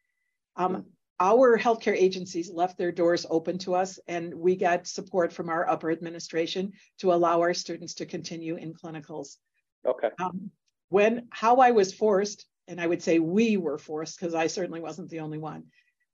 Um, 0.55 0.85
our 1.19 1.57
healthcare 1.57 1.95
agencies 1.95 2.51
left 2.51 2.77
their 2.77 2.91
doors 2.91 3.25
open 3.29 3.57
to 3.59 3.75
us, 3.75 3.99
and 4.07 4.33
we 4.33 4.55
got 4.55 4.87
support 4.87 5.33
from 5.33 5.49
our 5.49 5.67
upper 5.67 5.91
administration 5.91 6.73
to 6.99 7.13
allow 7.13 7.41
our 7.41 7.53
students 7.53 7.95
to 7.95 8.05
continue 8.05 8.55
in 8.55 8.73
clinicals. 8.73 9.37
Okay. 9.85 10.09
Um, 10.19 10.51
when 10.89 11.27
how 11.31 11.57
I 11.57 11.71
was 11.71 11.93
forced, 11.93 12.45
and 12.67 12.79
I 12.79 12.87
would 12.87 13.01
say 13.01 13.19
we 13.19 13.57
were 13.57 13.77
forced 13.77 14.19
because 14.19 14.35
I 14.35 14.47
certainly 14.47 14.79
wasn't 14.79 15.09
the 15.09 15.21
only 15.21 15.37
one, 15.37 15.65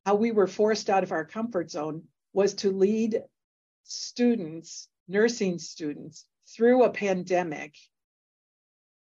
how 0.06 0.16
we 0.16 0.32
were 0.32 0.48
forced 0.48 0.90
out 0.90 1.04
of 1.04 1.12
our 1.12 1.26
comfort 1.26 1.72
zone 1.72 2.04
was 2.34 2.54
to 2.56 2.72
lead 2.72 3.22
students, 3.84 4.88
nursing 5.08 5.60
students, 5.60 6.26
through 6.48 6.84
a 6.84 6.90
pandemic 6.90 7.76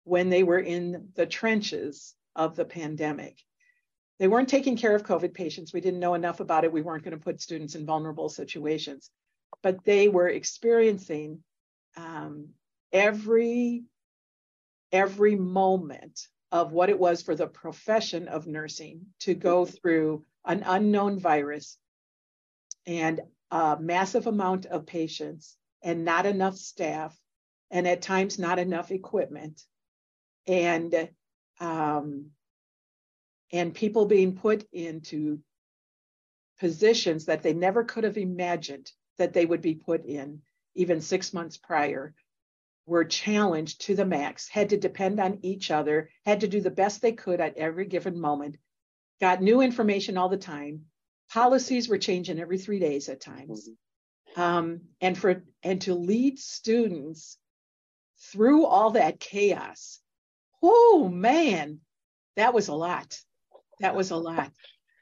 when 0.04 0.30
they 0.30 0.44
were 0.44 0.60
in 0.60 1.10
the 1.16 1.26
trenches 1.26 2.16
of 2.36 2.56
the 2.56 2.66
pandemic. 2.66 3.38
They 4.22 4.28
weren't 4.28 4.50
taking 4.50 4.78
care 4.78 4.94
of 4.94 5.02
COVID 5.02 5.34
patients. 5.34 5.74
We 5.74 5.82
didn't 5.82 6.00
know 6.00 6.14
enough 6.14 6.42
about 6.42 6.64
it. 6.64 6.72
We 6.72 6.84
weren't 6.84 7.04
going 7.04 7.18
to 7.18 7.24
put 7.24 7.42
students 7.42 7.74
in 7.74 7.88
vulnerable 7.88 8.30
situations, 8.30 9.10
but 9.64 9.84
they 9.84 10.10
were 10.10 10.28
experiencing 10.28 11.44
um, 11.98 12.50
every 12.94 13.86
every 14.92 15.36
moment 15.36 16.28
of 16.52 16.72
what 16.72 16.92
it 16.92 17.00
was 17.00 17.24
for 17.24 17.34
the 17.34 17.48
profession 17.48 18.28
of 18.28 18.46
nursing 18.46 19.08
to 19.22 19.34
go 19.34 19.66
through 19.66 20.24
an 20.46 20.62
unknown 20.68 21.18
virus 21.18 21.80
and 22.86 23.22
a 23.50 23.78
massive 23.80 24.28
amount 24.28 24.68
of 24.68 24.86
patients 24.86 25.58
and 25.82 26.06
not 26.06 26.28
enough 26.28 26.58
staff 26.58 27.18
and 27.72 27.88
at 27.88 28.04
times 28.04 28.38
not 28.38 28.60
enough 28.60 28.92
equipment 28.92 29.64
and 30.46 31.10
um, 31.60 32.30
and 33.52 33.74
people 33.74 34.06
being 34.06 34.36
put 34.36 34.68
into 34.72 35.40
positions 36.60 37.26
that 37.26 37.42
they 37.42 37.54
never 37.54 37.84
could 37.84 38.04
have 38.04 38.18
imagined 38.18 38.92
that 39.18 39.34
they 39.34 39.46
would 39.46 39.62
be 39.62 39.76
put 39.76 40.06
in 40.06 40.42
even 40.76 41.02
six 41.02 41.34
months 41.34 41.58
prior 41.58 42.14
were 42.86 43.06
challenged 43.06 43.82
to 43.82 43.96
the 43.96 44.06
max, 44.06 44.48
had 44.48 44.70
to 44.70 44.78
depend 44.78 45.20
on 45.20 45.40
each 45.44 45.72
other, 45.72 46.10
had 46.26 46.42
to 46.42 46.48
do 46.48 46.62
the 46.62 46.72
best 46.72 47.02
they 47.02 47.12
could 47.12 47.40
at 47.40 47.58
every 47.58 47.86
given 47.86 48.20
moment, 48.20 48.58
got 49.20 49.42
new 49.42 49.62
information 49.62 50.18
all 50.18 50.30
the 50.30 50.38
time. 50.38 50.86
Policies 51.32 51.88
were 51.88 51.98
changing 51.98 52.40
every 52.40 52.58
three 52.58 52.80
days 52.80 53.08
at 53.10 53.22
times. 53.22 53.70
Mm-hmm. 53.70 54.42
Um, 54.42 54.82
and 55.00 55.18
for 55.18 55.44
and 55.62 55.82
to 55.82 55.94
lead 55.94 56.40
students 56.40 57.38
through 58.32 58.66
all 58.66 58.92
that 58.92 59.20
chaos, 59.20 60.00
oh 60.62 61.10
man, 61.12 61.80
that 62.36 62.54
was 62.54 62.68
a 62.70 62.74
lot 62.74 63.20
that 63.82 63.96
was 63.96 64.12
a 64.12 64.18
lot. 64.18 64.52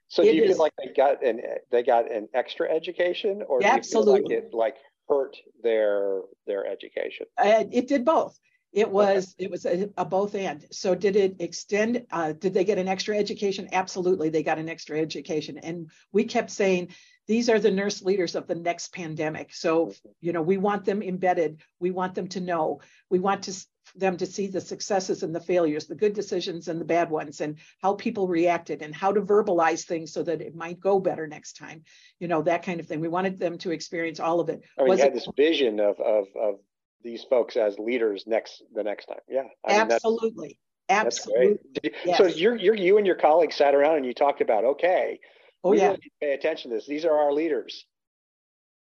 So 0.08 0.24
it 0.24 0.32
do 0.32 0.38
you 0.38 0.44
is, 0.44 0.50
feel 0.52 0.58
like 0.58 0.74
they 0.78 0.92
got 0.96 1.24
an 1.24 1.42
they 1.72 1.84
got 1.84 2.12
an 2.12 2.28
extra 2.34 2.70
education, 2.70 3.44
or 3.48 3.64
absolutely. 3.64 4.36
like 4.36 4.44
it 4.44 4.54
like 4.54 4.76
hurt 5.08 5.38
their 5.62 6.22
their 6.48 6.66
education? 6.66 7.28
Uh, 7.38 7.66
it 7.72 7.88
did 7.88 8.06
both. 8.06 8.38
It 8.72 8.90
was 8.90 9.36
okay. 9.36 9.46
it 9.46 9.52
was 9.52 9.66
a, 9.66 9.90
a, 9.98 10.06
both 10.06 10.36
and. 10.36 10.66
So 10.72 10.94
did 10.94 11.16
it 11.16 11.38
extend? 11.40 12.06
Uh, 12.12 12.34
did 12.34 12.54
they 12.54 12.64
get 12.64 12.78
an 12.78 12.88
extra 12.88 13.18
education? 13.18 13.70
Absolutely, 13.72 14.30
they 14.30 14.44
got 14.44 14.60
an 14.60 14.70
extra 14.70 15.00
education, 15.00 15.58
and 15.58 15.90
we 16.12 16.24
kept 16.24 16.52
saying 16.52 16.90
these 17.28 17.50
are 17.50 17.60
the 17.60 17.72
nurse 17.72 18.02
leaders 18.04 18.36
of 18.36 18.48
the 18.48 18.56
next 18.56 18.94
pandemic. 18.94 19.54
So 19.54 19.94
you 20.22 20.34
know 20.34 20.42
we 20.44 20.58
want 20.58 20.86
them 20.86 21.02
embedded. 21.02 21.62
We 21.80 21.90
want 21.92 22.14
them 22.14 22.28
to 22.30 22.40
know. 22.40 22.82
We 23.10 23.20
want 23.20 23.44
to 23.44 23.54
them 23.96 24.18
to 24.18 24.26
see 24.26 24.48
the 24.48 24.62
successes 24.62 25.24
and 25.24 25.34
the 25.34 25.40
failures, 25.40 25.88
the 25.88 25.96
good 25.96 26.14
decisions 26.14 26.68
and 26.68 26.80
the 26.80 26.86
bad 26.86 27.10
ones, 27.10 27.42
and 27.42 27.58
how 27.82 27.94
people 27.94 28.28
reacted 28.28 28.82
and 28.82 28.94
how 28.94 29.12
to 29.12 29.22
verbalize 29.22 29.86
things 29.86 30.12
so 30.14 30.24
that 30.24 30.42
it 30.42 30.56
might 30.56 30.80
go 30.80 31.00
better 31.00 31.28
next 31.28 31.58
time. 31.58 31.84
You 32.20 32.28
know, 32.28 32.42
that 32.44 32.64
kind 32.64 32.80
of 32.80 32.88
thing. 32.88 33.00
We 33.00 33.08
wanted 33.08 33.40
them 33.40 33.58
to 33.60 33.72
experience 33.72 34.20
all 34.20 34.40
of 34.40 34.50
it. 34.50 34.64
I 34.78 34.82
mean, 34.82 34.90
Was 34.90 35.00
you 35.00 35.04
had 35.06 35.14
it, 35.14 35.16
this 35.16 35.30
vision 35.36 35.80
of, 35.80 36.00
of, 36.00 36.28
of 36.40 36.56
these 37.04 37.24
folks 37.24 37.56
as 37.56 37.80
leaders 37.80 38.26
next 38.28 38.64
the 38.74 38.84
next 38.84 39.06
time. 39.06 39.20
Yeah. 39.28 39.44
I 39.66 39.80
absolutely. 39.80 40.48
Mean, 40.48 40.56
absolutely. 40.90 41.60
You, 41.84 41.92
yes. 42.06 42.18
So 42.18 42.26
you're, 42.28 42.56
you're, 42.56 42.76
you 42.76 42.98
and 42.98 43.08
your 43.08 43.16
colleagues 43.16 43.56
sat 43.56 43.76
around 43.76 43.98
and 43.98 44.06
you 44.06 44.14
talked 44.14 44.42
about, 44.42 44.66
okay, 44.66 45.20
oh, 45.64 45.74
yeah. 45.74 45.90
Really 45.90 46.12
pay 46.22 46.34
attention 46.34 46.72
to 46.72 46.78
this. 46.78 46.88
These 46.88 47.06
are 47.06 47.18
our 47.18 47.32
leaders. 47.32 47.86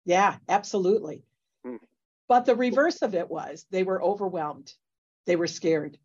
Yeah, 0.06 0.38
absolutely. 0.48 1.24
Hmm. 1.66 1.76
But 2.30 2.46
the 2.46 2.56
reverse 2.56 3.02
of 3.02 3.14
it 3.14 3.30
was 3.30 3.66
they 3.72 3.84
were 3.84 4.02
overwhelmed 4.02 4.74
they 5.28 5.36
were 5.36 5.48
scared. 5.48 5.98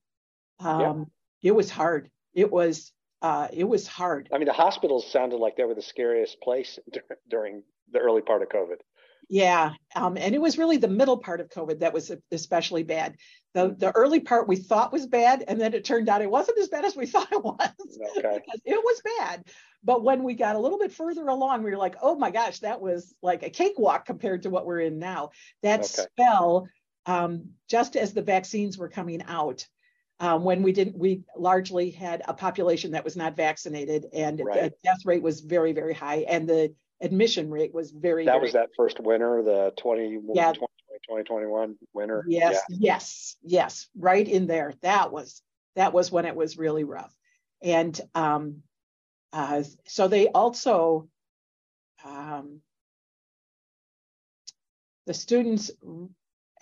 Um, 0.61 0.80
yeah. 0.80 1.50
It 1.50 1.54
was 1.54 1.70
hard. 1.70 2.11
It 2.35 2.52
was 2.52 2.92
uh, 3.22 3.48
it 3.52 3.64
was 3.64 3.87
hard. 3.87 4.28
I 4.32 4.38
mean, 4.38 4.46
the 4.46 4.52
hospitals 4.52 5.11
sounded 5.11 5.37
like 5.37 5.56
they 5.56 5.64
were 5.64 5.74
the 5.74 5.82
scariest 5.82 6.40
place 6.40 6.78
during 7.30 7.62
the 7.92 8.00
early 8.00 8.20
part 8.20 8.42
of 8.42 8.48
COVID. 8.48 8.76
Yeah, 9.28 9.72
um, 9.94 10.16
and 10.18 10.35
it 10.35 10.40
was 10.40 10.58
really 10.58 10.76
the 10.76 10.88
middle 10.88 11.16
part 11.16 11.40
of 11.40 11.48
COVID 11.48 11.80
that 11.80 11.94
was 11.94 12.11
especially 12.32 12.82
bad. 12.82 13.16
The 13.54 13.74
the 13.78 13.92
early 13.92 14.20
part 14.20 14.48
we 14.48 14.56
thought 14.56 14.92
was 14.92 15.06
bad, 15.06 15.44
and 15.46 15.61
then 15.61 15.72
it 15.72 15.85
turned 15.85 16.08
out 16.08 16.20
it 16.20 16.30
wasn't 16.30 16.58
as 16.58 16.68
bad 16.68 16.85
as 16.85 16.96
we 16.96 17.06
thought 17.12 17.32
it 17.32 17.42
was. 17.42 17.98
Okay. 18.18 18.40
it 18.64 18.85
was 18.85 19.02
bad. 19.18 19.44
But 19.85 20.04
when 20.04 20.22
we 20.22 20.35
got 20.35 20.56
a 20.56 20.58
little 20.58 20.78
bit 20.78 20.92
further 20.92 21.26
along, 21.26 21.62
we 21.62 21.70
were 21.70 21.76
like, 21.76 21.96
oh 22.02 22.16
my 22.16 22.30
gosh, 22.30 22.61
that 22.61 22.80
was 22.80 23.14
like 23.22 23.42
a 23.42 23.50
cakewalk 23.50 24.04
compared 24.04 24.42
to 24.42 24.50
what 24.50 24.66
we're 24.66 24.80
in 24.80 24.98
now. 24.98 25.30
That 25.62 25.80
okay. 25.80 25.87
spell 25.87 26.68
um, 27.06 27.50
just 27.68 27.96
as 27.96 28.12
the 28.12 28.22
vaccines 28.22 28.78
were 28.78 28.88
coming 28.88 29.22
out. 29.26 29.66
Um, 30.20 30.44
when 30.44 30.62
we 30.62 30.72
didn't, 30.72 30.96
we 30.96 31.22
largely 31.36 31.90
had 31.90 32.22
a 32.28 32.34
population 32.34 32.92
that 32.92 33.04
was 33.04 33.16
not 33.16 33.34
vaccinated, 33.34 34.06
and 34.12 34.40
right. 34.44 34.62
the 34.62 34.72
death 34.84 35.04
rate 35.04 35.22
was 35.22 35.40
very, 35.40 35.72
very 35.72 35.94
high, 35.94 36.18
and 36.28 36.48
the 36.48 36.74
admission 37.00 37.50
rate 37.50 37.74
was 37.74 37.90
very. 37.90 38.26
That 38.26 38.32
very 38.32 38.42
was 38.44 38.52
that 38.52 38.68
first 38.76 39.00
winter, 39.00 39.42
the 39.42 39.72
20, 39.76 40.20
Yeah. 40.32 40.52
20, 40.52 40.66
2021 41.08 41.76
winter. 41.92 42.24
Yes, 42.28 42.62
yes, 42.68 43.36
yes, 43.42 43.88
right 43.98 44.26
in 44.26 44.46
there. 44.46 44.74
That 44.82 45.12
was 45.12 45.42
that 45.74 45.92
was 45.92 46.12
when 46.12 46.24
it 46.24 46.36
was 46.36 46.56
really 46.58 46.84
rough, 46.84 47.14
and 47.62 47.98
um, 48.14 48.62
uh, 49.32 49.62
so 49.86 50.08
they 50.08 50.28
also 50.28 51.08
um, 52.04 52.60
the 55.06 55.14
students 55.14 55.70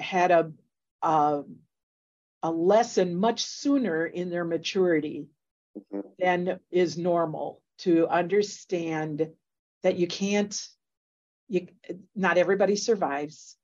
had 0.00 0.30
a, 0.30 0.52
a 1.02 1.42
a 2.42 2.50
lesson 2.50 3.14
much 3.16 3.44
sooner 3.44 4.06
in 4.06 4.30
their 4.30 4.44
maturity 4.44 5.28
Mhm. 5.76 6.02
than 6.18 6.60
is 6.70 6.96
normal 6.96 7.62
to 7.78 8.08
understand 8.08 9.34
that 9.82 9.96
you 9.96 10.06
can't 10.06 10.68
you 11.48 11.68
not 12.14 12.38
everybody 12.38 12.76
survives. 12.76 13.56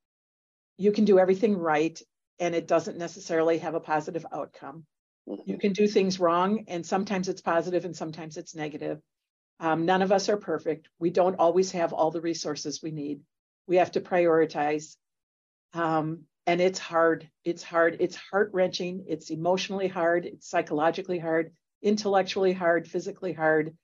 You 0.76 0.92
can 0.92 1.04
do 1.04 1.18
everything 1.18 1.56
right 1.56 2.00
and 2.38 2.54
it 2.54 2.66
doesn't 2.66 2.98
necessarily 2.98 3.58
have 3.58 3.74
a 3.74 3.80
positive 3.80 4.26
outcome. 4.32 4.86
Mhm. 5.28 5.42
you 5.48 5.58
can 5.58 5.72
do 5.72 5.88
things 5.88 6.20
wrong 6.20 6.64
and 6.68 6.86
sometimes 6.86 7.28
it's 7.28 7.40
positive 7.40 7.84
and 7.84 7.96
sometimes 7.96 8.36
it's 8.36 8.54
negative. 8.54 9.00
Um, 9.58 9.86
none 9.86 10.02
of 10.02 10.12
us 10.12 10.28
are 10.28 10.36
perfect. 10.36 10.88
We 10.98 11.10
don't 11.10 11.36
always 11.36 11.72
have 11.72 11.92
all 11.92 12.10
the 12.10 12.20
resources 12.20 12.82
we 12.82 12.90
need. 12.92 13.22
We 13.66 13.76
have 13.76 13.92
to 13.92 14.00
prioritize 14.00 14.96
um, 15.74 16.22
and 16.46 16.60
it's 16.60 16.78
hard 16.78 17.28
it's 17.44 17.62
hard 17.62 17.96
it's 18.00 18.16
heart 18.16 18.50
wrenching 18.52 19.04
it's 19.08 19.30
emotionally 19.30 19.88
hard 19.88 20.24
it's 20.24 20.48
psychologically 20.48 21.18
hard 21.18 21.52
intellectually 21.82 22.52
hard 22.52 22.88
physically 22.88 23.32
hard. 23.32 23.76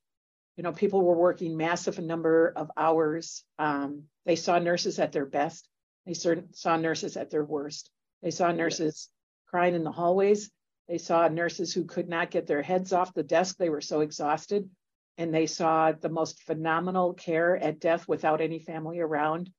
You 0.56 0.62
know 0.62 0.72
people 0.72 1.02
were 1.02 1.16
working 1.16 1.56
massive 1.56 1.98
number 1.98 2.52
of 2.54 2.70
hours. 2.76 3.44
Um, 3.58 4.04
they 4.26 4.36
saw 4.36 4.58
nurses 4.58 4.98
at 4.98 5.12
their 5.12 5.26
best. 5.26 5.68
They 6.06 6.14
saw 6.14 6.76
nurses 6.76 7.16
at 7.16 7.30
their 7.30 7.44
worst. 7.44 7.90
They 8.22 8.32
saw 8.32 8.50
nurses 8.52 9.08
crying 9.46 9.74
in 9.74 9.84
the 9.84 9.92
hallways. 9.92 10.50
They 10.88 10.98
saw 10.98 11.28
nurses 11.28 11.72
who 11.72 11.84
could 11.84 12.08
not 12.08 12.30
get 12.30 12.46
their 12.46 12.62
heads 12.62 12.92
off 12.92 13.14
the 13.14 13.22
desk. 13.22 13.56
They 13.56 13.70
were 13.70 13.80
so 13.80 14.00
exhausted. 14.00 14.68
And 15.16 15.32
they 15.32 15.46
saw 15.46 15.92
the 15.92 16.08
most 16.08 16.42
phenomenal 16.42 17.14
care 17.14 17.56
at 17.56 17.78
death 17.78 18.08
without 18.08 18.40
any 18.40 18.58
family 18.58 18.98
around 18.98 19.50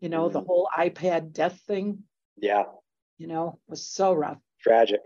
you 0.00 0.08
know 0.08 0.28
the 0.28 0.40
Mhm. 0.40 0.46
whole 0.46 0.68
ipad 0.76 1.32
death 1.32 1.60
thing 1.66 2.04
Yeah. 2.36 2.64
you 3.18 3.26
know 3.26 3.58
was 3.66 3.86
so 3.86 4.12
rough 4.12 4.40
Tragic. 4.60 5.00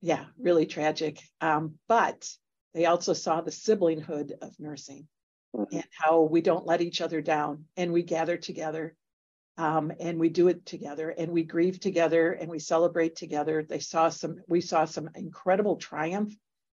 yeah 0.00 0.26
really 0.38 0.66
tragic 0.66 1.20
um, 1.40 1.78
but 1.88 2.28
they 2.74 2.86
also 2.86 3.12
saw 3.12 3.40
the 3.40 3.50
siblinghood 3.50 4.32
of 4.40 4.58
nursing 4.58 5.08
Mhm. 5.54 5.68
and 5.72 5.84
how 5.90 6.22
we 6.22 6.40
don't 6.40 6.66
let 6.66 6.80
each 6.80 7.00
other 7.00 7.20
down 7.20 7.66
and 7.76 7.92
we 7.92 8.02
gather 8.02 8.36
together 8.36 8.96
um, 9.58 9.92
and 10.00 10.18
we 10.18 10.30
do 10.30 10.48
it 10.48 10.64
together 10.64 11.10
and 11.10 11.30
we 11.30 11.42
grieve 11.44 11.78
together 11.78 12.32
and 12.32 12.50
we 12.50 12.58
celebrate 12.58 13.16
together 13.16 13.62
they 13.62 13.80
saw 13.80 14.08
some 14.08 14.42
we 14.48 14.60
saw 14.62 14.86
some 14.86 15.10
incredible 15.14 15.76
triumph 15.76 16.34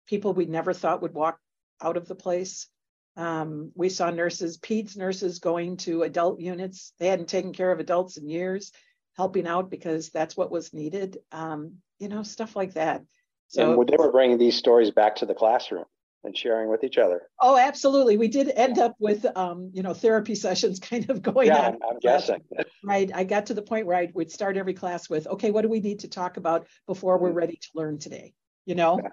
people 0.06 0.34
we 0.34 0.46
never 0.46 0.72
thought 0.74 1.00
would 1.02 1.14
walk 1.14 1.38
out 1.80 1.96
of 1.96 2.08
the 2.08 2.14
place 2.16 2.68
um, 3.16 3.70
we 3.74 3.88
saw 3.88 4.10
nurses 4.10 4.58
peds 4.58 4.96
nurses 4.96 5.38
going 5.38 5.76
to 5.76 6.02
adult 6.02 6.40
units 6.40 6.92
they 6.98 7.06
hadn't 7.06 7.28
taken 7.28 7.52
care 7.52 7.70
of 7.70 7.80
adults 7.80 8.16
in 8.16 8.28
years 8.28 8.72
helping 9.16 9.46
out 9.46 9.70
because 9.70 10.10
that's 10.10 10.36
what 10.36 10.50
was 10.50 10.72
needed 10.72 11.18
um, 11.32 11.74
you 11.98 12.08
know 12.08 12.22
stuff 12.22 12.56
like 12.56 12.74
that 12.74 13.02
so 13.48 13.80
and 13.80 13.88
they 13.88 13.96
were 13.96 14.12
bringing 14.12 14.38
these 14.38 14.56
stories 14.56 14.90
back 14.90 15.16
to 15.16 15.26
the 15.26 15.34
classroom 15.34 15.84
and 16.24 16.36
sharing 16.36 16.68
with 16.68 16.82
each 16.82 16.98
other. 16.98 17.22
Oh, 17.40 17.56
absolutely. 17.56 18.16
We 18.16 18.28
did 18.28 18.50
end 18.54 18.78
up 18.78 18.94
with, 18.98 19.24
um, 19.36 19.70
you 19.72 19.82
know, 19.82 19.94
therapy 19.94 20.34
sessions 20.34 20.80
kind 20.80 21.08
of 21.10 21.22
going 21.22 21.48
yeah, 21.48 21.58
on. 21.58 21.74
I'm, 21.74 21.78
I'm 21.90 21.98
guessing. 22.00 22.42
Right. 22.82 23.10
I 23.14 23.24
got 23.24 23.46
to 23.46 23.54
the 23.54 23.62
point 23.62 23.86
where 23.86 23.96
I 23.96 24.10
would 24.12 24.30
start 24.30 24.58
every 24.58 24.74
class 24.74 25.08
with, 25.08 25.26
okay, 25.26 25.50
what 25.50 25.62
do 25.62 25.68
we 25.68 25.80
need 25.80 26.00
to 26.00 26.08
talk 26.08 26.36
about 26.36 26.66
before 26.86 27.16
we're 27.16 27.32
ready 27.32 27.56
to 27.56 27.68
learn 27.74 27.98
today? 27.98 28.34
You 28.66 28.74
know? 28.74 29.00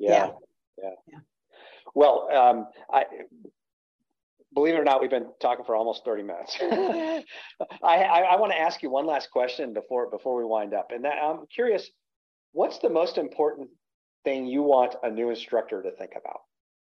Yeah. 0.00 0.30
Yeah. 0.80 0.90
Yeah. 1.08 1.18
Well, 1.94 2.28
um, 2.32 2.66
I 2.92 3.04
believe 4.54 4.74
it 4.74 4.78
or 4.78 4.84
not, 4.84 5.00
we've 5.00 5.10
been 5.10 5.28
talking 5.40 5.64
for 5.64 5.76
almost 5.76 6.04
30 6.04 6.22
minutes. 6.22 6.56
I, 6.60 7.24
I, 7.82 8.20
I 8.20 8.36
want 8.36 8.52
to 8.52 8.58
ask 8.58 8.82
you 8.82 8.90
one 8.90 9.06
last 9.06 9.30
question 9.30 9.72
before 9.72 10.10
before 10.10 10.36
we 10.36 10.44
wind 10.44 10.74
up, 10.74 10.90
and 10.90 11.04
that 11.04 11.22
I'm 11.22 11.46
curious, 11.46 11.88
what's 12.52 12.78
the 12.78 12.90
most 12.90 13.18
important 13.18 13.68
thing 14.24 14.46
you 14.46 14.62
want 14.62 14.96
a 15.02 15.10
new 15.10 15.30
instructor 15.30 15.82
to 15.82 15.90
think 15.92 16.12
about 16.16 16.40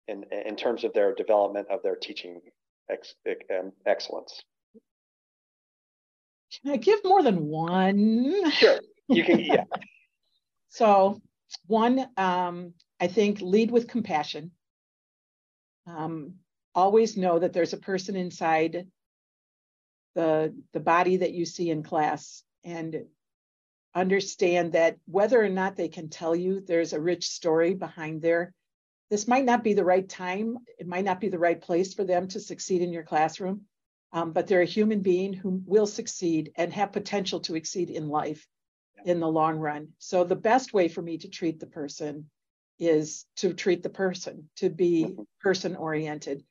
in 0.07 0.23
in 0.45 0.55
terms 0.55 0.83
of 0.83 0.93
their 0.93 1.13
development 1.15 1.67
of 1.69 1.81
their 1.83 1.95
teaching 1.95 2.41
ex, 2.89 3.15
um, 3.57 3.71
excellence? 3.85 4.41
Can 6.61 6.73
I 6.73 6.77
give 6.77 6.99
more 7.03 7.23
than 7.23 7.47
one? 7.47 8.51
Sure, 8.51 8.79
you 9.07 9.23
can. 9.23 9.39
Yeah. 9.39 9.63
So, 10.69 11.21
one, 11.67 12.07
um, 12.17 12.73
I 12.99 13.05
think 13.05 13.41
lead 13.41 13.69
with 13.69 13.87
compassion. 13.87 14.49
Um, 15.85 16.35
always 16.75 17.17
know 17.17 17.39
that 17.39 17.53
there's 17.53 17.73
a 17.73 17.77
person 17.77 18.15
inside 18.15 18.87
the 20.15 20.53
the 20.73 20.79
body 20.79 21.17
that 21.17 21.33
you 21.33 21.45
see 21.45 21.69
in 21.69 21.83
class, 21.83 22.43
and 22.63 23.05
understand 23.95 24.73
that 24.73 24.97
whether 25.05 25.41
or 25.41 25.49
not 25.49 25.75
they 25.75 25.89
can 25.89 26.09
tell 26.09 26.35
you, 26.35 26.61
there's 26.61 26.93
a 26.93 27.01
rich 27.01 27.27
story 27.29 27.73
behind 27.73 28.21
there. 28.21 28.53
This 29.09 29.27
might 29.27 29.45
not 29.45 29.63
be 29.63 29.73
the 29.73 29.85
right 29.85 30.07
time. 30.07 30.57
It 30.79 30.87
might 30.87 31.05
not 31.05 31.19
be 31.19 31.29
the 31.29 31.39
right 31.39 31.59
place 31.59 31.93
for 31.93 32.03
them 32.03 32.27
to 32.29 32.39
succeed 32.39 32.81
in 32.81 32.91
your 32.91 33.03
classroom, 33.03 33.61
um, 34.11 34.31
but 34.31 34.47
they're 34.47 34.61
a 34.61 34.65
human 34.65 35.01
being 35.01 35.33
who 35.33 35.61
will 35.65 35.85
succeed 35.85 36.51
and 36.55 36.73
have 36.73 36.91
potential 36.91 37.39
to 37.41 37.55
exceed 37.55 37.89
in 37.89 38.07
life 38.07 38.47
in 39.05 39.19
the 39.19 39.27
long 39.27 39.57
run. 39.57 39.89
So 39.99 40.23
the 40.23 40.35
best 40.35 40.73
way 40.73 40.87
for 40.87 41.01
me 41.01 41.17
to 41.19 41.27
treat 41.27 41.59
the 41.59 41.67
person 41.67 42.29
is 42.79 43.25
to 43.37 43.53
treat 43.53 43.83
the 43.83 43.89
person, 43.89 44.49
to 44.57 44.69
be 44.69 45.15
person 45.41 45.75
oriented. 45.75 46.43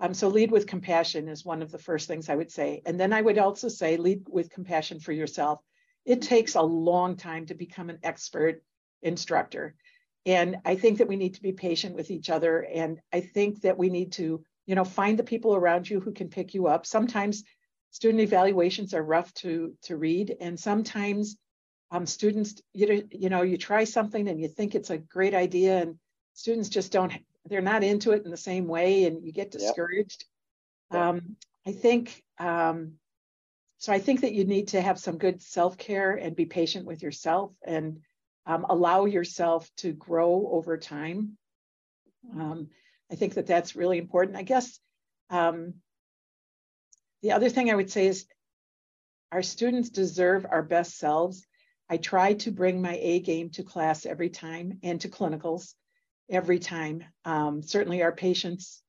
Um, 0.00 0.14
so 0.14 0.28
lead 0.28 0.50
with 0.50 0.66
compassion 0.66 1.28
is 1.28 1.44
one 1.44 1.62
of 1.62 1.70
the 1.70 1.78
first 1.78 2.08
things 2.08 2.28
I 2.28 2.34
would 2.34 2.50
say. 2.50 2.82
And 2.84 2.98
then 2.98 3.12
I 3.12 3.22
would 3.22 3.38
also 3.38 3.68
say 3.68 3.96
lead 3.96 4.26
with 4.28 4.50
compassion 4.50 5.00
for 5.00 5.12
yourself. 5.12 5.60
It 6.04 6.22
takes 6.22 6.54
a 6.54 6.62
long 6.62 7.16
time 7.16 7.46
to 7.46 7.54
become 7.54 7.90
an 7.90 8.00
expert 8.02 8.62
instructor. 9.02 9.74
And 10.26 10.56
I 10.64 10.76
think 10.76 10.98
that 10.98 11.08
we 11.08 11.16
need 11.16 11.34
to 11.34 11.42
be 11.42 11.52
patient 11.52 11.94
with 11.94 12.10
each 12.10 12.30
other. 12.30 12.60
And 12.64 13.00
I 13.12 13.20
think 13.20 13.62
that 13.62 13.78
we 13.78 13.90
need 13.90 14.12
to, 14.12 14.42
you 14.66 14.74
know, 14.74 14.84
find 14.84 15.18
the 15.18 15.24
people 15.24 15.54
around 15.54 15.88
you 15.88 16.00
who 16.00 16.12
can 16.12 16.28
pick 16.28 16.54
you 16.54 16.66
up. 16.66 16.86
Sometimes 16.86 17.44
student 17.90 18.22
evaluations 18.22 18.94
are 18.94 19.02
rough 19.02 19.32
to 19.34 19.74
to 19.82 19.96
read, 19.96 20.36
and 20.40 20.58
sometimes 20.58 21.36
um, 21.90 22.06
students, 22.06 22.60
you, 22.72 23.08
you 23.10 23.28
know, 23.28 23.42
you 23.42 23.56
try 23.56 23.84
something 23.84 24.28
and 24.28 24.40
you 24.40 24.48
think 24.48 24.74
it's 24.74 24.90
a 24.90 24.98
great 24.98 25.34
idea, 25.34 25.78
and 25.78 25.96
students 26.34 26.68
just 26.68 26.92
don't, 26.92 27.12
they're 27.46 27.60
not 27.60 27.84
into 27.84 28.12
it 28.12 28.24
in 28.24 28.30
the 28.30 28.36
same 28.36 28.66
way, 28.66 29.04
and 29.04 29.24
you 29.24 29.32
get 29.32 29.50
discouraged. 29.50 30.24
Yep. 30.92 31.00
Um, 31.00 31.36
I 31.66 31.72
think, 31.72 32.22
um, 32.38 32.94
so 33.78 33.92
I 33.92 33.98
think 33.98 34.22
that 34.22 34.32
you 34.32 34.44
need 34.44 34.68
to 34.68 34.80
have 34.80 34.98
some 34.98 35.18
good 35.18 35.42
self 35.42 35.76
care 35.76 36.12
and 36.12 36.34
be 36.34 36.46
patient 36.46 36.86
with 36.86 37.02
yourself 37.02 37.52
and 37.64 38.00
um, 38.46 38.66
allow 38.68 39.04
yourself 39.04 39.70
to 39.78 39.92
grow 39.92 40.48
over 40.52 40.76
time. 40.76 41.36
Um, 42.32 42.68
I 43.10 43.16
think 43.16 43.34
that 43.34 43.46
that's 43.46 43.76
really 43.76 43.98
important. 43.98 44.36
I 44.36 44.42
guess 44.42 44.78
um, 45.30 45.74
the 47.22 47.32
other 47.32 47.48
thing 47.48 47.70
I 47.70 47.74
would 47.74 47.90
say 47.90 48.06
is 48.06 48.26
our 49.32 49.42
students 49.42 49.90
deserve 49.90 50.46
our 50.48 50.62
best 50.62 50.98
selves. 50.98 51.46
I 51.88 51.96
try 51.98 52.34
to 52.34 52.50
bring 52.50 52.80
my 52.80 52.98
A 53.00 53.20
game 53.20 53.50
to 53.50 53.62
class 53.62 54.06
every 54.06 54.30
time 54.30 54.78
and 54.82 55.00
to 55.02 55.08
clinicals 55.08 55.74
every 56.30 56.58
time. 56.58 57.04
Um, 57.24 57.62
certainly, 57.62 58.02
our 58.02 58.12
patients 58.12 58.82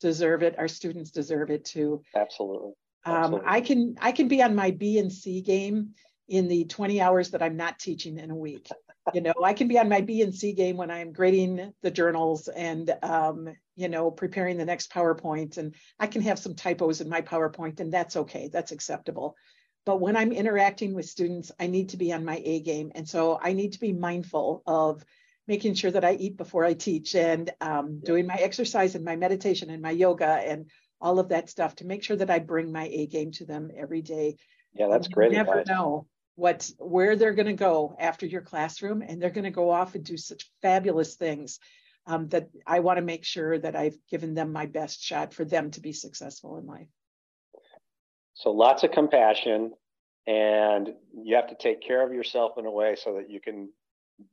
deserve 0.00 0.42
it. 0.42 0.58
Our 0.58 0.68
students 0.68 1.10
deserve 1.10 1.50
it 1.50 1.64
too. 1.64 2.02
Absolutely. 2.14 2.72
Um, 3.04 3.40
I 3.46 3.60
can 3.60 3.96
I 4.00 4.12
can 4.12 4.28
be 4.28 4.42
on 4.42 4.54
my 4.54 4.72
B 4.72 4.98
and 4.98 5.12
C 5.12 5.40
game 5.40 5.90
in 6.28 6.48
the 6.48 6.64
20 6.64 7.00
hours 7.00 7.30
that 7.30 7.42
I'm 7.42 7.56
not 7.56 7.78
teaching 7.78 8.18
in 8.18 8.30
a 8.30 8.36
week. 8.36 8.68
You 9.14 9.22
know, 9.22 9.32
I 9.42 9.54
can 9.54 9.66
be 9.66 9.78
on 9.78 9.88
my 9.88 10.02
B 10.02 10.20
and 10.22 10.32
C 10.32 10.52
game 10.52 10.76
when 10.76 10.90
I'm 10.90 11.12
grading 11.12 11.72
the 11.82 11.90
journals 11.90 12.48
and 12.48 12.94
um, 13.02 13.48
you 13.74 13.88
know 13.88 14.10
preparing 14.10 14.58
the 14.58 14.64
next 14.66 14.92
PowerPoint, 14.92 15.56
and 15.56 15.74
I 15.98 16.06
can 16.06 16.20
have 16.20 16.38
some 16.38 16.54
typos 16.54 17.00
in 17.00 17.08
my 17.08 17.22
PowerPoint, 17.22 17.80
and 17.80 17.90
that's 17.90 18.14
okay. 18.16 18.50
That's 18.52 18.72
acceptable. 18.72 19.36
But 19.86 20.00
when 20.00 20.16
I'm 20.16 20.32
interacting 20.32 20.94
with 20.94 21.06
students, 21.06 21.50
I 21.58 21.66
need 21.66 21.90
to 21.90 21.96
be 21.96 22.12
on 22.12 22.24
my 22.24 22.40
A 22.44 22.60
game, 22.60 22.92
and 22.94 23.08
so 23.08 23.38
I 23.40 23.52
need 23.52 23.72
to 23.72 23.80
be 23.80 23.92
mindful 23.92 24.62
of 24.66 25.04
making 25.46 25.74
sure 25.74 25.90
that 25.90 26.04
I 26.04 26.12
eat 26.14 26.36
before 26.36 26.64
I 26.64 26.74
teach 26.74 27.14
and 27.14 27.50
um, 27.60 28.00
doing 28.00 28.26
my 28.26 28.34
exercise 28.34 28.94
and 28.94 29.04
my 29.04 29.16
meditation 29.16 29.70
and 29.70 29.82
my 29.82 29.90
yoga 29.90 30.26
and 30.26 30.70
all 31.00 31.18
of 31.18 31.30
that 31.30 31.50
stuff 31.50 31.76
to 31.76 31.86
make 31.86 32.04
sure 32.04 32.16
that 32.16 32.30
I 32.30 32.38
bring 32.38 32.70
my 32.70 32.86
A 32.86 33.06
game 33.06 33.32
to 33.32 33.46
them 33.46 33.70
every 33.76 34.02
day. 34.02 34.36
Yeah, 34.74 34.88
that's 34.88 35.08
you 35.08 35.14
great 35.14 35.32
never 35.32 35.60
advice. 35.60 35.66
know 35.66 36.06
what 36.36 36.70
where 36.78 37.16
they're 37.16 37.34
going 37.34 37.46
to 37.46 37.52
go 37.52 37.96
after 37.98 38.26
your 38.26 38.42
classroom, 38.42 39.02
and 39.02 39.20
they're 39.20 39.30
going 39.30 39.44
to 39.44 39.50
go 39.50 39.70
off 39.70 39.94
and 39.94 40.04
do 40.04 40.16
such 40.16 40.50
fabulous 40.62 41.16
things 41.16 41.58
um, 42.06 42.28
that 42.28 42.48
I 42.66 42.80
want 42.80 42.98
to 42.98 43.02
make 43.02 43.24
sure 43.24 43.58
that 43.58 43.76
I've 43.76 43.96
given 44.08 44.34
them 44.34 44.52
my 44.52 44.66
best 44.66 45.02
shot 45.02 45.34
for 45.34 45.44
them 45.44 45.70
to 45.72 45.80
be 45.80 45.92
successful 45.92 46.58
in 46.58 46.66
life. 46.66 46.88
So 48.40 48.50
lots 48.50 48.84
of 48.84 48.90
compassion, 48.90 49.72
and 50.26 50.94
you 51.14 51.36
have 51.36 51.48
to 51.48 51.54
take 51.54 51.82
care 51.82 52.02
of 52.02 52.14
yourself 52.14 52.52
in 52.56 52.64
a 52.64 52.70
way 52.70 52.96
so 52.96 53.14
that 53.16 53.30
you 53.30 53.38
can 53.38 53.68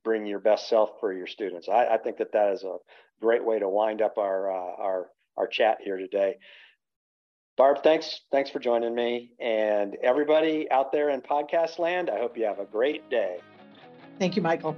bring 0.04 0.26
your 0.26 0.40
best 0.40 0.70
self 0.70 0.92
for 1.02 1.12
your 1.12 1.28
students. 1.28 1.68
I, 1.68 1.88
I 1.88 1.98
think 1.98 2.18
that 2.18 2.32
that 2.32 2.54
is 2.54 2.64
a 2.64 2.78
great 3.20 3.44
way 3.44 3.60
to 3.60 3.68
wind 3.68 4.02
up 4.02 4.18
our 4.18 4.50
uh, 4.50 4.76
our 4.82 5.08
our 5.36 5.48
chat 5.48 5.80
here 5.84 5.98
today. 5.98 6.38
Barb, 7.58 7.84
thanks 7.84 8.22
thanks 8.32 8.50
for 8.50 8.60
joining 8.60 8.96
me, 8.96 9.32
and 9.42 9.98
everybody 10.02 10.72
out 10.72 10.94
there 10.94 11.10
in 11.10 11.20
podcast 11.20 11.78
land. 11.78 12.10
I 12.10 12.18
hope 12.18 12.38
you 12.38 12.46
have 12.46 12.60
a 12.60 12.66
great 12.66 13.10
day. 13.10 13.40
Thank 14.20 14.38
you, 14.38 14.42
Michael. 14.42 14.78